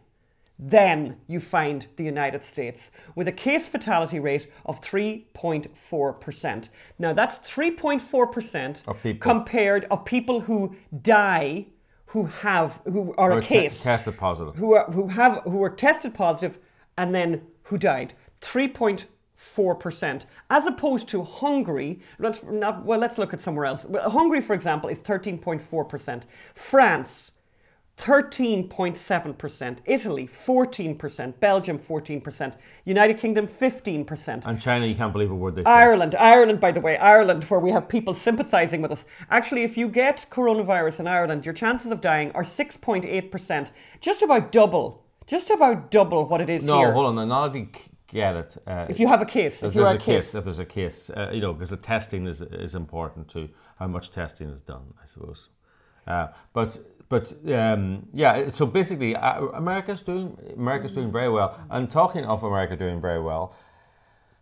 then 0.57 1.17
you 1.27 1.39
find 1.39 1.87
the 1.97 2.03
United 2.03 2.41
States 2.43 2.91
with 3.15 3.27
a 3.27 3.31
case 3.31 3.67
fatality 3.67 4.19
rate 4.19 4.49
of 4.65 4.79
3.4%. 4.81 6.69
Now 6.99 7.13
that's 7.13 7.37
3.4% 7.39 8.87
Of 8.87 9.01
people. 9.03 9.19
compared 9.31 9.85
of 9.91 10.05
people 10.05 10.41
who 10.41 10.75
die 11.01 11.67
who 12.07 12.25
have 12.27 12.81
who 12.85 13.13
are 13.17 13.33
Or 13.33 13.39
a 13.39 13.41
case 13.41 13.83
tested 13.83 14.17
positive. 14.17 14.55
who 14.55 14.73
are 14.73 14.89
who 14.91 15.09
have 15.09 15.41
who 15.43 15.57
were 15.57 15.69
tested 15.69 16.13
positive 16.13 16.57
and 16.97 17.13
then 17.13 17.41
who 17.63 17.77
died. 17.77 18.13
Three 18.41 18.67
point 18.69 19.05
four 19.35 19.75
percent, 19.75 20.25
as 20.49 20.65
opposed 20.65 21.09
to 21.09 21.23
Hungary. 21.23 21.99
Let's 22.19 22.41
not 22.43 22.85
well. 22.85 22.99
Let's 22.99 23.17
look 23.17 23.33
at 23.33 23.41
somewhere 23.41 23.65
else. 23.65 23.83
Well, 23.83 24.09
Hungary, 24.09 24.39
for 24.39 24.53
example, 24.53 24.89
is 24.89 24.99
thirteen 24.99 25.37
point 25.37 25.61
four 25.61 25.83
percent. 25.83 26.25
France. 26.53 27.31
13.7%, 27.97 29.77
Italy 29.85 30.27
14%, 30.27 31.39
Belgium 31.39 31.79
14%, 31.79 32.53
United 32.83 33.17
Kingdom 33.17 33.47
15%. 33.47 34.45
And 34.45 34.59
China, 34.61 34.85
you 34.85 34.95
can't 34.95 35.13
believe 35.13 35.31
a 35.31 35.35
word 35.35 35.55
they 35.55 35.63
say. 35.63 35.71
Ireland, 35.71 36.13
Ireland, 36.15 36.59
by 36.59 36.71
the 36.71 36.81
way, 36.81 36.97
Ireland, 36.97 37.45
where 37.45 37.59
we 37.59 37.71
have 37.71 37.87
people 37.87 38.13
sympathising 38.13 38.81
with 38.81 38.91
us. 38.91 39.05
Actually, 39.29 39.63
if 39.63 39.77
you 39.77 39.87
get 39.87 40.25
coronavirus 40.29 40.99
in 40.99 41.07
Ireland, 41.07 41.45
your 41.45 41.53
chances 41.53 41.91
of 41.91 42.01
dying 42.01 42.31
are 42.33 42.43
6.8%, 42.43 43.71
just 44.01 44.21
about 44.21 44.51
double, 44.51 45.05
just 45.25 45.49
about 45.49 45.89
double 45.89 46.25
what 46.25 46.41
it 46.41 46.49
is 46.49 46.67
no, 46.67 46.79
here. 46.79 46.87
No, 46.89 46.93
hold 46.93 47.17
on. 47.17 47.27
Not 47.29 47.49
if 47.49 47.55
you 47.55 47.69
get 48.07 48.35
it. 48.35 48.57
Uh, 48.67 48.85
If 48.89 48.99
you 48.99 49.07
have 49.07 49.21
a 49.21 49.25
case, 49.25 49.63
if, 49.63 49.69
if 49.69 49.73
there's 49.73 49.87
a 49.87 49.91
a 49.91 49.97
case, 49.97 50.05
case. 50.05 50.35
if 50.35 50.43
there's 50.43 50.59
a 50.59 50.65
case, 50.65 51.09
uh, 51.09 51.31
you 51.33 51.41
know, 51.41 51.53
because 51.53 51.69
the 51.69 51.77
testing 51.77 52.27
is 52.27 52.41
is 52.41 52.75
important 52.75 53.29
too. 53.29 53.49
How 53.79 53.87
much 53.87 54.11
testing 54.11 54.49
is 54.49 54.61
done, 54.61 54.93
I 55.01 55.07
suppose. 55.07 55.49
Uh, 56.07 56.27
but 56.53 56.79
but 57.09 57.33
um, 57.53 58.07
yeah, 58.13 58.51
so 58.51 58.65
basically, 58.65 59.15
uh, 59.15 59.41
America's 59.53 60.01
doing 60.01 60.37
America's 60.55 60.91
doing 60.91 61.11
very 61.11 61.29
well. 61.29 61.57
And 61.69 61.89
talking 61.89 62.25
of 62.25 62.43
America 62.43 62.75
doing 62.75 62.99
very 63.01 63.21
well, 63.21 63.55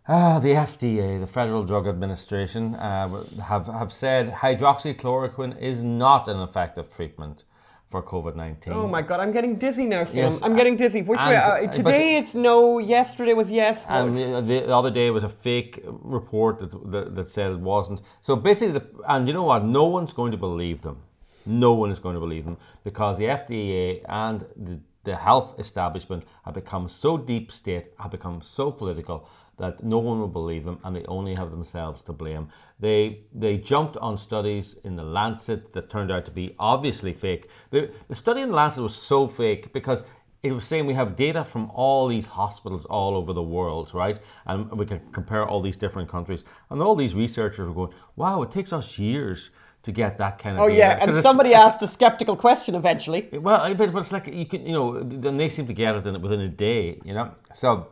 Ah, 0.06 0.38
the 0.38 0.50
FDA, 0.50 1.18
the 1.18 1.26
Federal 1.26 1.62
Drug 1.64 1.86
Administration, 1.86 2.74
uh, 2.74 3.24
have, 3.42 3.66
have 3.68 3.90
said 3.90 4.30
hydroxychloroquine 4.32 5.58
is 5.58 5.82
not 5.82 6.28
an 6.28 6.40
effective 6.40 6.94
treatment 6.94 7.44
for 7.88 8.02
COVID 8.02 8.34
19. 8.36 8.72
Oh 8.74 8.86
my 8.86 9.00
god, 9.02 9.20
I'm 9.20 9.32
getting 9.32 9.56
dizzy 9.56 9.86
now. 9.86 10.06
Yes, 10.12 10.42
I'm 10.42 10.56
getting 10.56 10.76
dizzy. 10.76 11.00
Which 11.02 11.18
way? 11.18 11.36
and- 11.36 11.36
Uh, 11.36 11.60
but- 11.66 11.72
today 11.72 12.16
it's 12.18 12.34
no, 12.34 12.78
yesterday 12.78 13.32
was 13.34 13.50
yes. 13.50 13.84
And 13.88 14.14
the, 14.16 14.40
the 14.66 14.76
other 14.76 14.90
day 14.90 15.06
it 15.06 15.10
was 15.12 15.24
a 15.24 15.28
fake 15.28 15.80
report 15.86 16.58
that, 16.58 16.90
that, 16.90 17.14
that 17.14 17.28
said 17.28 17.52
it 17.52 17.60
wasn't. 17.60 18.00
So 18.20 18.36
basically, 18.36 18.78
the, 18.78 18.84
and 19.08 19.26
you 19.28 19.32
know 19.34 19.44
what? 19.44 19.64
No 19.64 19.84
one's 19.86 20.12
going 20.12 20.32
to 20.32 20.38
believe 20.38 20.82
them. 20.82 20.98
No 21.46 21.74
one 21.74 21.90
is 21.90 21.98
going 21.98 22.14
to 22.14 22.20
believe 22.20 22.44
them 22.44 22.56
because 22.84 23.18
the 23.18 23.24
FDA 23.24 24.02
and 24.08 24.46
the 24.56 24.80
the 25.04 25.14
health 25.14 25.54
establishment 25.58 26.24
have 26.44 26.54
become 26.54 26.88
so 26.88 27.16
deep 27.16 27.52
state, 27.52 27.92
have 28.00 28.10
become 28.10 28.42
so 28.42 28.70
political 28.70 29.28
that 29.56 29.84
no 29.84 29.98
one 29.98 30.18
will 30.18 30.28
believe 30.28 30.64
them 30.64 30.80
and 30.82 30.96
they 30.96 31.04
only 31.04 31.34
have 31.34 31.50
themselves 31.50 32.02
to 32.02 32.12
blame. 32.12 32.48
They 32.80 33.20
they 33.32 33.58
jumped 33.58 33.96
on 33.98 34.18
studies 34.18 34.74
in 34.82 34.96
the 34.96 35.04
Lancet 35.04 35.72
that 35.74 35.88
turned 35.88 36.10
out 36.10 36.24
to 36.24 36.32
be 36.32 36.56
obviously 36.58 37.12
fake. 37.12 37.48
The, 37.70 37.90
the 38.08 38.16
study 38.16 38.40
in 38.40 38.48
the 38.48 38.56
Lancet 38.56 38.82
was 38.82 38.96
so 38.96 39.28
fake 39.28 39.72
because 39.72 40.02
it 40.42 40.52
was 40.52 40.66
saying 40.66 40.84
we 40.84 40.94
have 40.94 41.16
data 41.16 41.44
from 41.44 41.70
all 41.72 42.06
these 42.06 42.26
hospitals 42.26 42.84
all 42.86 43.16
over 43.16 43.32
the 43.32 43.42
world, 43.42 43.94
right? 43.94 44.20
And 44.46 44.70
we 44.72 44.84
can 44.84 45.00
compare 45.12 45.46
all 45.46 45.60
these 45.60 45.76
different 45.76 46.08
countries. 46.08 46.44
And 46.68 46.82
all 46.82 46.94
these 46.94 47.14
researchers 47.14 47.66
were 47.66 47.74
going, 47.74 47.94
wow, 48.16 48.42
it 48.42 48.50
takes 48.50 48.70
us 48.70 48.98
years 48.98 49.50
to 49.84 49.92
get 49.92 50.18
that 50.18 50.38
kind 50.38 50.56
of 50.56 50.62
Oh 50.62 50.66
yeah, 50.66 50.98
and 51.00 51.14
somebody 51.22 51.50
it's- 51.50 51.66
asked 51.66 51.82
a 51.82 51.86
skeptical 51.86 52.36
question 52.36 52.74
eventually. 52.74 53.28
well, 53.32 53.72
but 53.74 53.94
it's 53.94 54.12
like 54.12 54.26
you 54.26 54.46
can, 54.46 54.66
you 54.66 54.72
know, 54.72 54.98
then 55.00 55.36
they 55.36 55.48
seem 55.48 55.66
to 55.66 55.72
get 55.74 55.94
it 55.94 56.06
in, 56.06 56.20
within 56.20 56.40
a 56.40 56.48
day, 56.48 57.00
you 57.04 57.14
know. 57.14 57.30
So, 57.52 57.88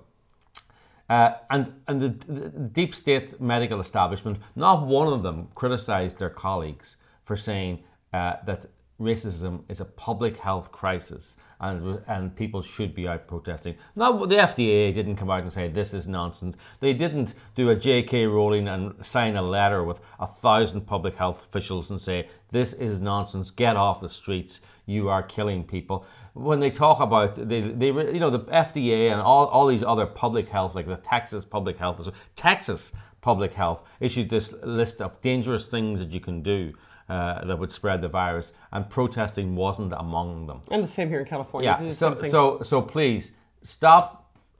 uh, 1.11 1.33
and 1.51 1.73
and 1.89 2.01
the, 2.01 2.09
the 2.33 2.49
deep 2.49 2.95
state 2.95 3.41
medical 3.41 3.79
establishment, 3.81 4.39
not 4.57 4.87
one 4.87 5.09
of 5.09 5.23
them 5.23 5.49
criticised 5.55 6.19
their 6.19 6.31
colleagues 6.31 6.97
for 7.25 7.37
saying 7.37 7.81
uh, 8.13 8.37
that 8.47 8.67
racism 9.03 9.65
is 9.69 9.81
a 9.81 9.85
public 9.85 10.37
health 10.37 10.71
crisis 10.71 11.37
and 11.61 12.01
and 12.07 12.35
people 12.35 12.63
should 12.63 12.95
be 12.95 13.09
out 13.09 13.27
protesting. 13.27 13.77
Now, 13.97 14.13
the 14.13 14.37
FDA 14.37 14.93
didn't 14.93 15.17
come 15.17 15.31
out 15.31 15.43
and 15.43 15.53
say 15.53 15.69
this 15.69 15.95
is 15.95 16.07
nonsense. 16.09 16.57
They 16.81 16.93
didn't 16.93 17.35
do 17.55 17.71
a 17.71 17.77
J.K. 17.77 18.27
Rowling 18.27 18.69
and 18.69 18.95
sign 19.05 19.37
a 19.37 19.43
letter 19.43 19.85
with 19.85 20.01
a 20.19 20.27
thousand 20.27 20.83
public 20.83 21.15
health 21.15 21.43
officials 21.43 21.91
and 21.91 22.01
say 22.01 22.29
this 22.51 22.73
is 22.73 23.01
nonsense. 23.01 23.51
Get 23.51 23.77
off 23.77 24.01
the 24.01 24.11
streets. 24.11 24.61
You 24.87 25.09
are 25.09 25.23
killing 25.23 25.65
people. 25.65 26.07
When 26.35 26.61
they 26.61 26.71
talk 26.71 27.01
about 27.01 27.37
they 27.37 27.61
they 27.61 27.89
you 27.89 28.21
know 28.21 28.31
the 28.31 28.41
FDA 28.41 29.13
and 29.13 29.21
all 29.21 29.47
all 29.47 29.67
these 29.67 29.83
other 29.83 30.07
public 30.07 30.49
health 30.49 30.75
like 30.75 30.87
the 30.87 30.97
Texas 30.97 31.45
Public 31.45 31.79
Health 31.79 32.11
Texas 32.37 32.93
Public 33.21 33.55
Health 33.55 33.85
issued 34.01 34.29
this 34.31 34.53
list 34.65 35.01
of 35.01 35.21
dangerous 35.21 35.69
things 35.69 36.01
that 36.01 36.13
you 36.13 36.21
can 36.21 36.43
do. 36.43 36.73
Uh, 37.13 37.45
that 37.45 37.59
would 37.59 37.71
spread 37.71 38.01
the 38.01 38.09
virus, 38.09 38.55
and 38.73 38.89
protesting 38.89 39.55
wasn't 39.55 39.93
among 40.05 40.47
them. 40.47 40.63
And 40.71 40.83
the 40.83 40.89
same 40.89 41.09
here 41.11 41.21
in 41.21 41.27
California. 41.27 41.77
Yeah. 41.79 41.91
So 41.91 42.23
so 42.35 42.41
so 42.63 42.81
please 42.81 43.33
stop. 43.61 44.05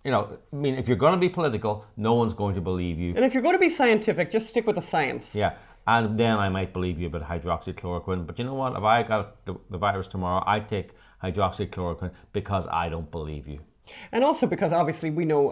You 0.05 0.11
know, 0.11 0.23
I 0.53 0.57
mean, 0.57 0.75
if 0.75 0.87
you're 0.87 1.03
going 1.05 1.15
to 1.19 1.25
be 1.29 1.31
political, 1.31 1.75
no 1.97 2.13
one's 2.21 2.35
going 2.35 2.55
to 2.57 2.61
believe 2.61 2.99
you. 2.99 3.11
and 3.17 3.25
if 3.25 3.33
you're 3.33 3.47
going 3.49 3.59
to 3.61 3.65
be 3.69 3.71
scientific, 3.71 4.31
just 4.31 4.51
stick 4.51 4.67
with 4.67 4.77
the 4.77 4.83
science. 4.83 5.35
Yeah. 5.35 5.53
And 5.87 6.19
then 6.21 6.37
I 6.47 6.49
might 6.51 6.75
believe 6.75 7.01
you 7.01 7.07
about 7.07 7.25
hydroxychloroquine. 7.33 8.27
But 8.27 8.39
you 8.39 8.45
know 8.45 8.59
what? 8.63 8.77
If 8.77 8.83
I 8.83 9.03
got 9.03 9.25
the, 9.47 9.55
the 9.71 9.79
virus 9.79 10.07
tomorrow, 10.07 10.43
I 10.47 10.61
take 10.61 10.89
hydroxychloroquine 11.25 12.13
because 12.35 12.69
I 12.69 12.91
don't 12.91 13.11
believe 13.11 13.49
you. 13.49 13.61
And 14.13 14.23
also 14.25 14.47
because 14.47 14.73
obviously 14.73 15.11
we 15.11 15.25
know, 15.25 15.45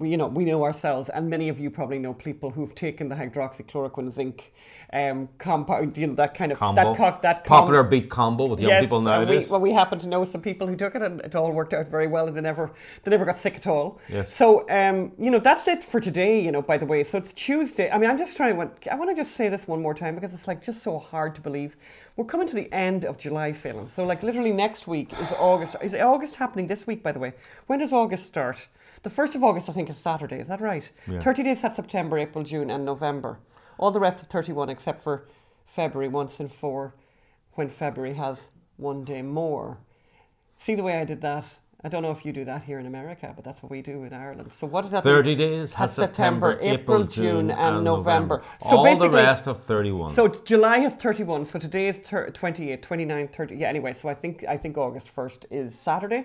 you 0.00 0.16
know, 0.16 0.28
we 0.28 0.44
know 0.44 0.62
ourselves, 0.62 1.08
and 1.08 1.28
many 1.28 1.48
of 1.48 1.58
you 1.58 1.70
probably 1.70 1.98
know 1.98 2.14
people 2.14 2.50
who've 2.50 2.74
taken 2.74 3.08
the 3.08 3.16
hydroxychloroquine 3.16 4.10
zinc 4.10 4.52
um, 4.92 5.28
compound, 5.38 5.98
you 5.98 6.06
know, 6.06 6.14
that 6.14 6.34
kind 6.34 6.52
of 6.52 6.58
Combo. 6.58 6.82
that 6.82 6.96
co- 6.96 7.18
that 7.22 7.44
com- 7.44 7.58
Popular 7.60 7.82
beat 7.82 8.08
combo 8.08 8.46
with 8.46 8.60
young 8.60 8.80
people 8.80 8.98
and 8.98 9.06
nowadays. 9.06 9.48
We, 9.48 9.52
well, 9.52 9.60
we 9.60 9.72
happen 9.72 9.98
to 9.98 10.08
know 10.08 10.24
some 10.24 10.40
people 10.40 10.66
who 10.66 10.76
took 10.76 10.94
it, 10.94 11.02
and 11.02 11.20
it 11.20 11.34
all 11.34 11.50
worked 11.50 11.74
out 11.74 11.88
very 11.88 12.06
well, 12.06 12.28
and 12.28 12.36
they 12.36 12.40
never, 12.40 12.70
they 13.02 13.10
never 13.10 13.24
got 13.24 13.36
sick 13.38 13.56
at 13.56 13.66
all. 13.66 14.00
Yes. 14.08 14.32
So, 14.32 14.68
um, 14.70 15.12
you 15.18 15.30
know, 15.30 15.38
that's 15.38 15.66
it 15.68 15.82
for 15.82 16.00
today. 16.00 16.40
You 16.40 16.52
know, 16.52 16.62
by 16.62 16.78
the 16.78 16.86
way, 16.86 17.02
so 17.04 17.18
it's 17.18 17.32
Tuesday. 17.32 17.90
I 17.90 17.98
mean, 17.98 18.08
I'm 18.08 18.18
just 18.18 18.36
trying 18.36 18.56
to. 18.56 18.92
I 18.92 18.94
want 18.94 19.10
to 19.10 19.16
just 19.16 19.34
say 19.36 19.48
this 19.48 19.66
one 19.66 19.82
more 19.82 19.94
time 19.94 20.14
because 20.14 20.32
it's 20.34 20.46
like 20.46 20.62
just 20.62 20.82
so 20.82 20.98
hard 20.98 21.34
to 21.34 21.40
believe. 21.40 21.76
We're 22.16 22.24
coming 22.24 22.48
to 22.48 22.54
the 22.54 22.72
end 22.72 23.04
of 23.04 23.18
July, 23.18 23.52
Phelim. 23.52 23.88
So, 23.88 24.06
like, 24.06 24.22
literally 24.22 24.52
next 24.52 24.86
week 24.86 25.12
is 25.20 25.32
August. 25.38 25.76
Is 25.82 25.94
August 25.94 26.36
happening 26.36 26.66
this 26.66 26.86
week? 26.86 27.02
By 27.02 27.12
the 27.12 27.18
way, 27.18 27.34
when 27.66 27.78
does 27.80 27.92
August 27.92 28.24
start? 28.24 28.68
The 29.02 29.10
first 29.10 29.34
of 29.34 29.44
August, 29.44 29.68
I 29.68 29.72
think, 29.72 29.90
is 29.90 29.98
Saturday. 29.98 30.36
Is 30.36 30.48
that 30.48 30.60
right? 30.60 30.90
Yeah. 31.06 31.20
Thirty 31.20 31.42
days 31.42 31.60
had 31.60 31.74
September, 31.74 32.18
April, 32.18 32.42
June, 32.42 32.70
and 32.70 32.84
November. 32.84 33.38
All 33.78 33.90
the 33.90 34.00
rest 34.00 34.22
of 34.22 34.28
thirty-one, 34.28 34.68
except 34.68 35.02
for 35.02 35.26
February, 35.66 36.08
once 36.08 36.40
in 36.40 36.48
four, 36.48 36.94
when 37.54 37.68
February 37.68 38.14
has 38.14 38.50
one 38.76 39.04
day 39.04 39.22
more. 39.22 39.78
See 40.58 40.74
the 40.74 40.82
way 40.82 40.96
I 40.98 41.04
did 41.04 41.20
that? 41.22 41.44
I 41.84 41.88
don't 41.88 42.02
know 42.02 42.10
if 42.10 42.24
you 42.24 42.32
do 42.32 42.44
that 42.46 42.64
here 42.64 42.78
in 42.78 42.86
America, 42.86 43.32
but 43.36 43.44
that's 43.44 43.62
what 43.62 43.70
we 43.70 43.82
do 43.82 44.02
in 44.04 44.12
Ireland. 44.12 44.50
So 44.58 44.66
what 44.66 44.82
did 44.82 44.90
that 44.92 45.04
30 45.04 45.28
mean? 45.28 45.38
days 45.38 45.72
has 45.74 45.94
September, 45.94 46.54
September, 46.54 46.80
April, 46.80 47.04
June, 47.04 47.50
and 47.50 47.84
November. 47.84 48.42
So 48.62 48.78
All 48.78 48.98
the 48.98 49.10
rest 49.10 49.46
of 49.46 49.62
31. 49.62 50.10
So 50.12 50.28
July 50.28 50.78
has 50.78 50.94
31. 50.94 51.44
So 51.44 51.58
today 51.58 51.88
is 51.88 51.98
thir- 51.98 52.30
28, 52.30 52.82
29, 52.82 53.28
30. 53.28 53.56
Yeah, 53.56 53.68
anyway, 53.68 53.92
so 53.92 54.08
I 54.08 54.14
think 54.14 54.44
I 54.48 54.56
think 54.56 54.76
August 54.78 55.14
1st 55.14 55.44
is 55.50 55.78
Saturday. 55.78 56.24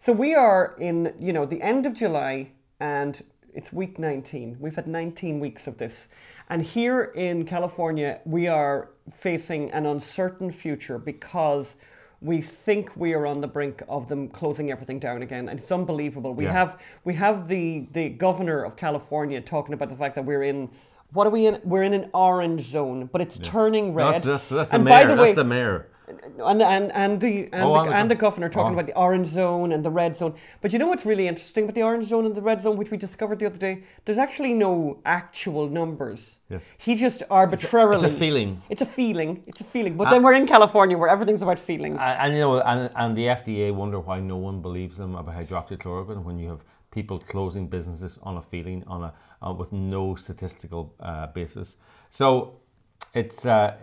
So 0.00 0.12
we 0.12 0.34
are 0.34 0.76
in, 0.78 1.14
you 1.18 1.32
know, 1.32 1.46
the 1.46 1.62
end 1.62 1.86
of 1.86 1.94
July 1.94 2.50
and 2.80 3.22
it's 3.54 3.72
week 3.72 3.98
19. 3.98 4.56
We've 4.60 4.74
had 4.76 4.86
19 4.86 5.40
weeks 5.40 5.66
of 5.66 5.78
this. 5.78 6.08
And 6.50 6.62
here 6.62 7.02
in 7.14 7.44
California, 7.44 8.20
we 8.24 8.46
are 8.48 8.90
facing 9.12 9.70
an 9.72 9.86
uncertain 9.86 10.50
future 10.50 10.98
because 10.98 11.76
we 12.20 12.40
think 12.40 12.90
we 12.96 13.12
are 13.14 13.26
on 13.26 13.40
the 13.40 13.46
brink 13.46 13.82
of 13.88 14.08
them 14.08 14.28
closing 14.28 14.70
everything 14.70 14.98
down 14.98 15.22
again. 15.22 15.48
And 15.48 15.60
it's 15.60 15.70
unbelievable. 15.70 16.34
We 16.34 16.44
Yeah. 16.44 16.52
have 16.52 16.80
we 17.04 17.14
have 17.14 17.48
the 17.48 17.86
the 17.92 18.08
governor 18.08 18.64
of 18.64 18.76
California 18.76 19.40
talking 19.40 19.72
about 19.74 19.88
the 19.88 19.96
fact 19.96 20.14
that 20.16 20.24
we're 20.24 20.42
in 20.42 20.68
what 21.12 21.26
are 21.26 21.30
we 21.30 21.46
in? 21.46 21.60
We're 21.64 21.84
in 21.84 21.94
an 21.94 22.10
orange 22.12 22.62
zone, 22.62 23.08
but 23.12 23.20
it's 23.20 23.38
turning 23.38 23.94
red. 23.94 24.14
that's, 24.14 24.24
that's, 24.24 24.48
that's 24.48 24.70
the 24.70 24.78
mayor. 24.78 24.94
by 24.94 25.04
the 25.04 25.14
that's 25.14 25.34
the 25.34 25.44
mayor. 25.44 25.86
And 26.44 26.62
and 26.62 26.92
and 26.92 27.20
the 27.20 27.48
and, 27.52 27.62
Oh, 27.62 27.84
the, 27.84 27.90
and 27.90 28.10
the 28.10 28.26
and 28.26 28.52
talking 28.52 28.70
oh. 28.70 28.78
about 28.78 28.86
the 28.86 28.96
orange 28.96 29.28
zone 29.28 29.72
and 29.72 29.84
the 29.84 29.90
red 29.90 30.16
zone. 30.16 30.34
But 30.60 30.72
you 30.72 30.78
know 30.78 30.86
what's 30.86 31.04
really 31.04 31.28
interesting 31.28 31.64
about 31.64 31.74
the 31.74 31.82
orange 31.82 32.06
zone 32.06 32.24
and 32.26 32.34
the 32.34 32.42
red 32.42 32.62
zone, 32.62 32.76
which 32.76 32.90
we 32.90 32.96
discovered 32.96 33.38
the 33.38 33.46
other 33.46 33.58
day? 33.58 33.84
There's 34.04 34.18
actually 34.18 34.54
no 34.54 34.98
actual 35.04 35.68
numbers. 35.68 36.38
Yes. 36.48 36.72
He 36.78 36.94
just 36.94 37.22
arbitrarily. 37.30 37.94
It's 37.94 38.14
a 38.14 38.18
feeling. 38.18 38.62
It's 38.70 38.82
a 38.82 38.86
feeling. 38.86 39.42
It's 39.46 39.60
a 39.60 39.64
feeling. 39.64 39.96
But 39.96 40.10
then 40.10 40.22
we're 40.22 40.34
in 40.34 40.46
California 40.46 40.96
where 40.96 41.08
everything's 41.08 41.42
about 41.42 41.58
feelings. 41.58 41.98
And, 42.00 42.18
and 42.20 42.32
you 42.34 42.40
know, 42.40 42.60
and, 42.60 42.90
and 42.94 43.16
the 43.16 43.26
FDA 43.26 43.74
wonder 43.74 44.00
why 44.00 44.20
no 44.20 44.36
one 44.36 44.62
believes 44.62 44.96
them 44.96 45.14
about 45.14 45.34
hydroxychloroquine 45.34 46.22
when 46.22 46.38
you 46.38 46.48
have 46.48 46.64
people 46.90 47.18
closing 47.18 47.68
businesses 47.68 48.18
on 48.22 48.38
a 48.38 48.42
feeling 48.42 48.82
on 48.86 49.04
a 49.04 49.14
uh, 49.46 49.52
with 49.52 49.72
no 49.72 50.14
statistical 50.14 50.94
uh, 51.00 51.26
basis. 51.28 51.76
So 52.10 52.60
it's. 53.14 53.44
Uh, 53.46 53.76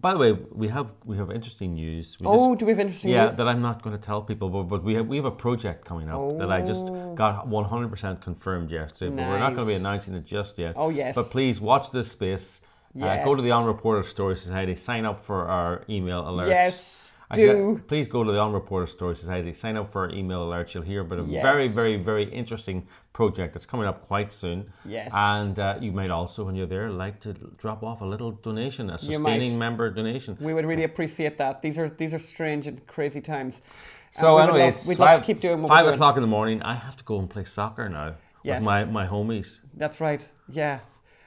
by 0.00 0.12
the 0.12 0.18
way, 0.18 0.32
we 0.32 0.68
have 0.68 0.92
we 1.04 1.16
have 1.16 1.30
interesting 1.30 1.74
news. 1.74 2.16
We 2.20 2.26
oh, 2.26 2.54
do 2.54 2.64
we 2.66 2.72
have 2.72 2.80
interesting 2.80 3.10
news 3.10 3.16
yeah, 3.16 3.26
news? 3.26 3.36
that 3.36 3.48
I'm 3.48 3.60
not 3.60 3.82
going 3.82 3.96
to 3.96 4.02
tell 4.02 4.22
people, 4.22 4.48
but, 4.48 4.62
but 4.64 4.82
we 4.84 4.94
have 4.94 5.06
we 5.06 5.16
have 5.16 5.24
a 5.24 5.30
project 5.30 5.84
coming 5.84 6.08
up 6.08 6.38
that 6.38 6.50
I 6.50 6.60
just 6.62 6.84
Oh. 6.84 7.14
got 7.14 7.48
100% 7.48 8.20
confirmed 8.20 8.70
yesterday. 8.70 9.14
But 9.14 9.28
we're 9.28 9.38
not 9.38 9.54
going 9.54 9.66
to 9.66 9.72
be 9.72 9.74
announcing 9.74 10.14
it 10.14 10.24
just 10.24 10.58
yet. 10.58 10.74
Oh, 10.76 10.88
yes. 10.88 11.14
But 11.14 11.30
please 11.30 11.60
watch 11.60 11.90
this 11.90 12.10
space. 12.10 12.62
Uh, 13.00 13.24
go 13.24 13.34
to 13.34 13.40
the 13.42 13.48
Yes. 13.48 13.58
Unreported 13.58 14.04
Story 14.04 14.36
Society. 14.36 14.76
Sign 14.76 15.04
up 15.06 15.24
for 15.24 15.48
our 15.48 15.82
email 15.88 16.22
alerts. 16.24 16.48
Yes, 16.48 17.01
Actually, 17.32 17.46
do. 17.54 17.80
Please 17.86 18.06
go 18.08 18.22
to 18.24 18.30
the 18.30 18.42
Unreported 18.42 18.88
Story 18.90 19.16
Society. 19.16 19.54
Sign 19.54 19.76
up 19.76 19.90
for 19.90 20.02
our 20.04 20.10
email 20.10 20.46
alerts. 20.46 20.74
You'll 20.74 20.82
hear 20.82 21.00
about 21.00 21.20
a 21.20 21.24
Yes. 21.24 21.42
very, 21.42 21.66
very, 21.68 21.96
very 21.96 22.24
interesting 22.24 22.86
project 23.14 23.54
that's 23.54 23.64
coming 23.66 23.86
up 23.86 24.06
quite 24.06 24.30
soon. 24.30 24.70
Yes. 24.84 25.10
And 25.14 25.58
uh, 25.58 25.78
you 25.80 25.92
might 25.92 26.10
also, 26.10 26.44
when 26.44 26.54
you're 26.54 26.66
there, 26.66 26.90
like 26.90 27.20
to 27.20 27.32
drop 27.56 27.82
off 27.82 28.02
a 28.02 28.04
little 28.04 28.32
donation, 28.32 28.90
a 28.90 28.98
sustaining 28.98 29.58
member 29.58 29.90
donation. 29.90 30.36
We 30.40 30.52
would 30.52 30.66
really 30.66 30.84
appreciate 30.84 31.38
that. 31.38 31.62
These 31.62 31.78
are 31.78 31.88
these 31.88 32.12
are 32.12 32.18
strange 32.18 32.66
and 32.66 32.86
crazy 32.86 33.20
times. 33.22 33.62
So 34.10 34.34
would 34.34 34.42
anyway, 34.42 34.60
love- 34.64 34.68
it's 34.74 34.86
we'd 34.86 34.98
five, 34.98 35.18
love 35.18 35.20
to 35.20 35.26
keep 35.26 35.40
doing 35.40 35.62
what 35.62 35.68
five 35.68 35.86
o'clock 35.86 36.16
in 36.16 36.20
the 36.22 36.26
morning. 36.38 36.60
I 36.62 36.74
have 36.74 36.96
to 36.98 37.04
go 37.04 37.18
and 37.18 37.30
play 37.30 37.44
soccer 37.44 37.88
now 37.88 38.14
Yes. 38.44 38.60
with 38.60 38.66
my, 38.66 38.84
my 38.84 39.06
homies. 39.06 39.60
That's 39.74 40.00
right. 40.00 40.28
Yeah. 40.50 40.80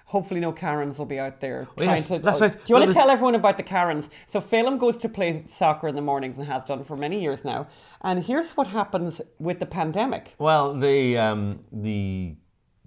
Hopefully, 0.07 0.39
no 0.39 0.51
Karens 0.51 0.99
will 0.99 1.07
be 1.07 1.19
out 1.19 1.41
there 1.41 1.67
Oh, 1.77 1.83
yes, 1.83 2.07
trying 2.07 2.19
to. 2.21 2.25
that's 2.25 2.41
oh, 2.41 2.45
right. 2.45 2.53
Do 2.53 2.59
you 2.67 2.75
want 2.75 2.85
Well, 2.85 2.93
to 2.93 2.99
tell 2.99 3.09
everyone 3.09 3.35
about 3.35 3.57
the 3.57 3.63
Karens? 3.63 4.09
So 4.27 4.39
Phelim 4.39 4.77
goes 4.77 4.97
to 4.99 5.09
play 5.09 5.43
soccer 5.47 5.87
in 5.87 5.95
the 5.95 6.01
mornings 6.01 6.37
and 6.37 6.47
has 6.47 6.63
done 6.63 6.83
for 6.83 6.95
many 6.95 7.19
years 7.21 7.43
now. 7.43 7.67
And 8.01 8.23
here's 8.23 8.51
what 8.55 8.67
happens 8.67 9.19
with 9.39 9.59
the 9.59 9.65
pandemic. 9.65 10.35
Well, 10.37 10.75
the 10.75 11.17
um, 11.17 11.59
the 11.71 12.35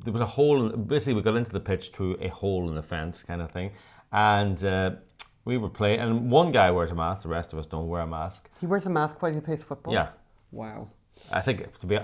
there 0.05 0.13
was 0.13 0.23
a 0.23 0.27
hole. 0.27 0.65
In, 0.73 0.85
basically, 0.85 1.15
we 1.15 1.23
got 1.23 1.35
into 1.37 1.51
the 1.51 1.61
pitch 1.61 1.91
through 1.91 2.17
a 2.21 2.29
hole 2.29 2.69
in 2.69 2.77
the 2.77 2.83
fence, 2.83 3.25
kind 3.25 3.43
of 3.43 3.51
thing, 3.51 3.73
and 4.13 4.65
uh, 4.65 4.93
we 5.45 5.59
were 5.59 5.69
playing. 5.69 5.99
And 5.99 6.31
one 6.31 6.53
guy 6.53 6.71
wears 6.71 6.93
a 6.93 6.95
mask. 6.95 7.23
The 7.23 7.29
rest 7.29 7.53
of 7.53 7.59
us 7.59 7.67
don't 7.67 7.89
wear 7.89 8.03
a 8.03 8.07
mask. 8.07 8.49
He 8.61 8.67
wears 8.67 8.87
a 8.87 8.91
mask 8.91 9.21
while 9.21 9.33
he 9.33 9.41
plays 9.41 9.65
football. 9.65 9.93
Yeah. 9.93 10.11
Wow. 10.53 10.89
I 11.33 11.41
think 11.41 11.77
to 11.81 11.87
be 11.87 11.99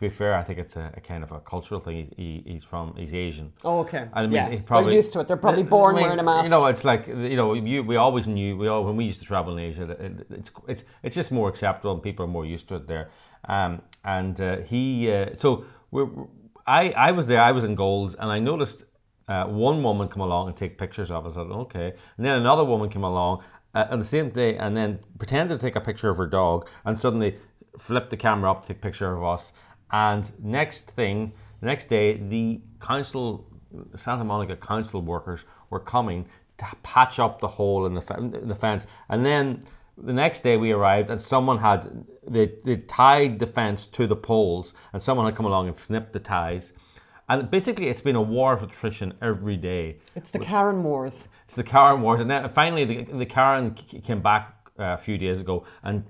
to 0.00 0.06
be 0.06 0.08
fair, 0.08 0.34
I 0.34 0.42
think 0.42 0.58
it's 0.58 0.76
a, 0.76 0.90
a 0.96 1.00
kind 1.00 1.22
of 1.22 1.30
a 1.30 1.40
cultural 1.40 1.78
thing. 1.78 2.08
He, 2.16 2.42
he, 2.46 2.52
he's 2.52 2.64
from 2.64 2.94
he's 2.96 3.12
Asian. 3.12 3.52
Oh, 3.64 3.80
okay. 3.80 3.98
And 3.98 4.10
I 4.14 4.22
mean, 4.22 4.32
yeah. 4.32 4.48
he 4.48 4.60
probably, 4.62 4.92
They're 4.92 4.96
used 4.96 5.12
to 5.12 5.20
it. 5.20 5.28
They're 5.28 5.36
probably 5.36 5.62
born 5.62 5.94
I 5.94 5.98
mean, 5.98 6.04
wearing 6.04 6.18
a 6.18 6.22
mask. 6.22 6.44
You 6.44 6.50
know, 6.50 6.64
it's 6.64 6.86
like 6.86 7.06
you 7.06 7.36
know, 7.36 7.52
you, 7.52 7.82
we 7.82 7.96
always 7.96 8.26
knew 8.26 8.56
we 8.56 8.66
all 8.66 8.82
when 8.82 8.96
we 8.96 9.04
used 9.04 9.20
to 9.20 9.26
travel 9.26 9.58
in 9.58 9.62
Asia, 9.62 9.90
it, 9.90 10.26
it's 10.30 10.50
it's 10.68 10.84
it's 11.02 11.14
just 11.14 11.30
more 11.30 11.50
acceptable 11.50 11.92
and 11.92 12.02
people 12.02 12.24
are 12.24 12.28
more 12.28 12.46
used 12.46 12.66
to 12.68 12.76
it 12.76 12.88
there. 12.88 13.10
Um, 13.46 13.82
and 14.02 14.40
uh, 14.40 14.62
he, 14.62 15.12
uh, 15.12 15.34
so 15.34 15.66
we're, 15.90 16.08
I 16.66 16.92
I 16.92 17.12
was 17.12 17.26
there, 17.26 17.42
I 17.42 17.52
was 17.52 17.64
in 17.64 17.74
Golds, 17.74 18.14
and 18.14 18.32
I 18.32 18.38
noticed 18.38 18.84
uh, 19.28 19.44
one 19.48 19.82
woman 19.82 20.08
come 20.08 20.22
along 20.22 20.48
and 20.48 20.56
take 20.56 20.78
pictures 20.78 21.10
of 21.10 21.26
us. 21.26 21.36
I 21.36 21.42
said, 21.42 21.52
okay, 21.52 21.92
and 22.16 22.24
then 22.24 22.38
another 22.38 22.64
woman 22.64 22.88
came 22.88 23.04
along 23.04 23.42
uh, 23.74 23.86
on 23.90 23.98
the 23.98 24.06
same 24.06 24.30
day 24.30 24.56
and 24.56 24.74
then 24.74 24.98
pretended 25.18 25.60
to 25.60 25.66
take 25.66 25.76
a 25.76 25.80
picture 25.82 26.08
of 26.08 26.16
her 26.16 26.26
dog, 26.26 26.70
and 26.86 26.98
suddenly 26.98 27.36
flipped 27.78 28.10
the 28.10 28.16
camera 28.16 28.50
up, 28.50 28.62
to 28.62 28.68
take 28.68 28.78
a 28.78 28.80
picture 28.80 29.14
of 29.14 29.22
us. 29.22 29.52
And 29.92 30.30
next 30.42 30.90
thing, 30.90 31.32
the 31.60 31.66
next 31.66 31.88
day, 31.88 32.14
the 32.14 32.60
council, 32.80 33.46
Santa 33.96 34.24
Monica 34.24 34.56
council 34.56 35.02
workers 35.02 35.44
were 35.70 35.80
coming 35.80 36.26
to 36.58 36.66
patch 36.82 37.18
up 37.18 37.40
the 37.40 37.48
hole 37.48 37.86
in 37.86 37.94
the, 37.94 38.40
the 38.44 38.54
fence. 38.54 38.86
And 39.08 39.24
then 39.24 39.62
the 39.96 40.12
next 40.12 40.40
day 40.40 40.56
we 40.56 40.72
arrived 40.72 41.10
and 41.10 41.20
someone 41.20 41.58
had, 41.58 42.04
they, 42.26 42.52
they 42.64 42.76
tied 42.76 43.38
the 43.38 43.46
fence 43.46 43.86
to 43.86 44.06
the 44.06 44.16
poles 44.16 44.74
and 44.92 45.02
someone 45.02 45.26
had 45.26 45.34
come 45.34 45.46
along 45.46 45.68
and 45.68 45.76
snipped 45.76 46.12
the 46.12 46.20
ties. 46.20 46.72
And 47.28 47.48
basically, 47.48 47.86
it's 47.86 48.00
been 48.00 48.16
a 48.16 48.22
war 48.22 48.52
of 48.52 48.64
attrition 48.64 49.14
every 49.22 49.56
day. 49.56 49.98
It's 50.16 50.32
the 50.32 50.40
Karen 50.40 50.82
Wars. 50.82 51.28
It's 51.44 51.54
the 51.54 51.62
Karen 51.62 52.02
Wars. 52.02 52.20
And 52.20 52.28
then 52.28 52.48
finally, 52.48 52.84
the, 52.84 53.02
the 53.04 53.24
Karen 53.24 53.72
came 53.72 54.20
back 54.20 54.68
uh, 54.80 54.94
a 54.94 54.98
few 54.98 55.16
days 55.16 55.40
ago 55.40 55.64
and 55.84 56.04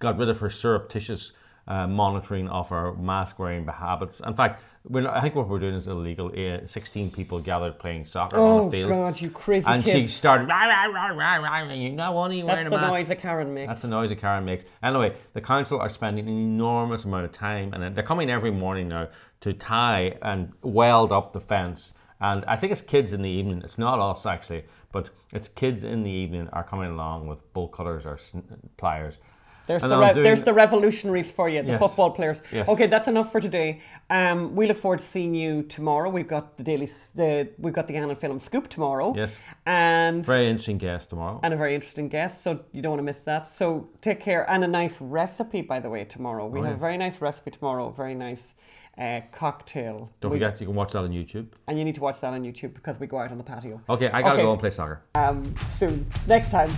got 0.00 0.18
rid 0.18 0.28
of 0.28 0.40
her 0.40 0.50
surreptitious 0.50 1.30
uh, 1.68 1.86
monitoring 1.86 2.48
of 2.48 2.70
our 2.70 2.94
mask 2.94 3.38
wearing 3.38 3.66
habits. 3.66 4.20
In 4.20 4.34
fact, 4.34 4.62
I 4.94 5.20
think 5.20 5.34
what 5.34 5.48
we're 5.48 5.58
doing 5.58 5.74
is 5.74 5.88
illegal. 5.88 6.28
Uh, 6.28 6.64
16 6.66 7.10
people 7.10 7.40
gathered 7.40 7.78
playing 7.78 8.04
soccer 8.04 8.36
on 8.36 8.42
Oh 8.60 8.68
a 8.68 8.70
field. 8.70 8.90
God, 8.90 9.20
you 9.20 9.30
crazy 9.30 9.66
and 9.68 9.84
she 9.84 10.06
started, 10.06 10.48
rah, 10.48 10.64
rah, 10.66 10.84
rah, 10.86 11.08
rah, 11.08 11.36
rah, 11.36 11.54
and 11.68 11.82
you 11.82 11.90
know, 11.90 12.16
only 12.18 12.42
wearing 12.44 12.64
That's 12.64 12.66
a 12.68 12.70
the 12.70 12.76
mask. 12.78 12.92
noise 12.92 13.08
that 13.08 13.20
Karen 13.20 13.52
makes. 13.52 13.68
That's 13.68 13.82
the 13.82 13.88
noise 13.88 14.10
that 14.10 14.20
Karen 14.20 14.44
makes. 14.44 14.64
Anyway, 14.82 15.14
the 15.32 15.40
council 15.40 15.80
are 15.80 15.88
spending 15.88 16.28
an 16.28 16.32
enormous 16.34 17.04
amount 17.04 17.24
of 17.24 17.32
time, 17.32 17.72
and 17.74 17.94
they're 17.96 18.04
coming 18.04 18.30
every 18.30 18.52
morning 18.52 18.88
now 18.88 19.08
to 19.40 19.52
tie 19.52 20.16
and 20.22 20.52
weld 20.62 21.10
up 21.10 21.32
the 21.32 21.40
fence. 21.40 21.92
And 22.20 22.44
I 22.46 22.56
think 22.56 22.72
it's 22.72 22.80
kids 22.80 23.12
in 23.12 23.22
the 23.22 23.28
evening. 23.28 23.62
It's 23.64 23.76
not 23.76 23.98
us 23.98 24.24
actually, 24.24 24.64
but 24.92 25.10
it's 25.32 25.48
kids 25.48 25.84
in 25.84 26.02
the 26.04 26.10
evening 26.10 26.48
are 26.52 26.64
coming 26.64 26.90
along 26.90 27.26
with 27.26 27.52
bolt 27.52 27.72
cutters 27.72 28.06
or 28.06 28.16
sn- 28.16 28.70
pliers. 28.76 29.18
There's 29.66 29.82
And 29.82 29.90
the, 29.92 29.98
re- 29.98 30.12
there's 30.22 30.42
the 30.42 30.52
revolutionaries 30.54 31.30
for 31.32 31.48
you, 31.48 31.62
the 31.62 31.70
Yes. 31.72 31.80
football 31.80 32.10
players. 32.10 32.40
Yes. 32.52 32.68
Okay, 32.68 32.86
that's 32.86 33.08
enough 33.08 33.32
for 33.32 33.40
today. 33.40 33.80
Um, 34.10 34.54
we 34.54 34.66
look 34.68 34.78
forward 34.78 35.00
to 35.00 35.04
seeing 35.04 35.34
you 35.34 35.62
tomorrow. 35.64 36.08
We've 36.08 36.28
got 36.28 36.56
the 36.56 36.62
daily, 36.62 36.86
the 37.14 37.48
we've 37.58 37.72
got 37.74 37.88
the 37.88 37.96
Anna 37.96 38.14
Phelim 38.14 38.40
Scoop 38.40 38.68
tomorrow. 38.68 39.12
Yes. 39.16 39.38
and 39.66 40.24
Very 40.24 40.46
interesting 40.46 40.78
guest 40.78 41.10
tomorrow. 41.10 41.40
and 41.42 41.52
a 41.52 41.56
very 41.56 41.74
interesting 41.74 42.08
guest. 42.08 42.42
So 42.42 42.60
you 42.72 42.80
don't 42.82 42.90
want 42.92 43.00
to 43.00 43.04
miss 43.04 43.18
that. 43.24 43.48
So 43.48 43.88
take 44.00 44.20
care 44.20 44.48
and 44.50 44.62
a 44.64 44.68
nice 44.68 45.00
recipe, 45.00 45.62
by 45.62 45.80
the 45.80 45.90
way, 45.90 46.04
tomorrow. 46.04 46.46
We 46.46 46.60
have 46.60 46.68
a 46.70 46.74
Oh, 46.74 46.76
very 46.78 46.96
nice 46.96 47.20
recipe 47.20 47.50
tomorrow. 47.50 47.90
Very 47.90 48.14
nice 48.14 48.54
uh, 48.98 49.20
cocktail. 49.32 50.10
Don't 50.20 50.30
We- 50.32 50.36
forget, 50.38 50.60
you 50.60 50.66
can 50.68 50.74
watch 50.76 50.92
that 50.92 51.00
on 51.00 51.10
YouTube. 51.10 51.48
and 51.66 51.76
you 51.78 51.84
need 51.84 51.96
to 51.96 52.00
watch 52.00 52.20
that 52.20 52.32
on 52.32 52.42
YouTube 52.44 52.72
because 52.74 52.98
we 53.00 53.06
go 53.06 53.18
out 53.18 53.30
on 53.30 53.36
the 53.38 53.44
patio 53.44 53.80
Okay, 53.90 54.08
I 54.10 54.22
gotta 54.22 54.34
Okay. 54.36 54.42
go 54.42 54.52
and 54.52 54.60
play 54.60 54.70
soccer. 54.70 55.02
um, 55.16 55.52
soon. 55.70 56.06
Next 56.26 56.50
time. 56.50 56.70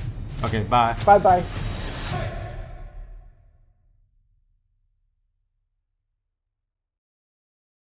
Okay, 0.43 0.63
bye. 0.63 0.97
Bye 1.05 1.19
bye. 1.19 2.48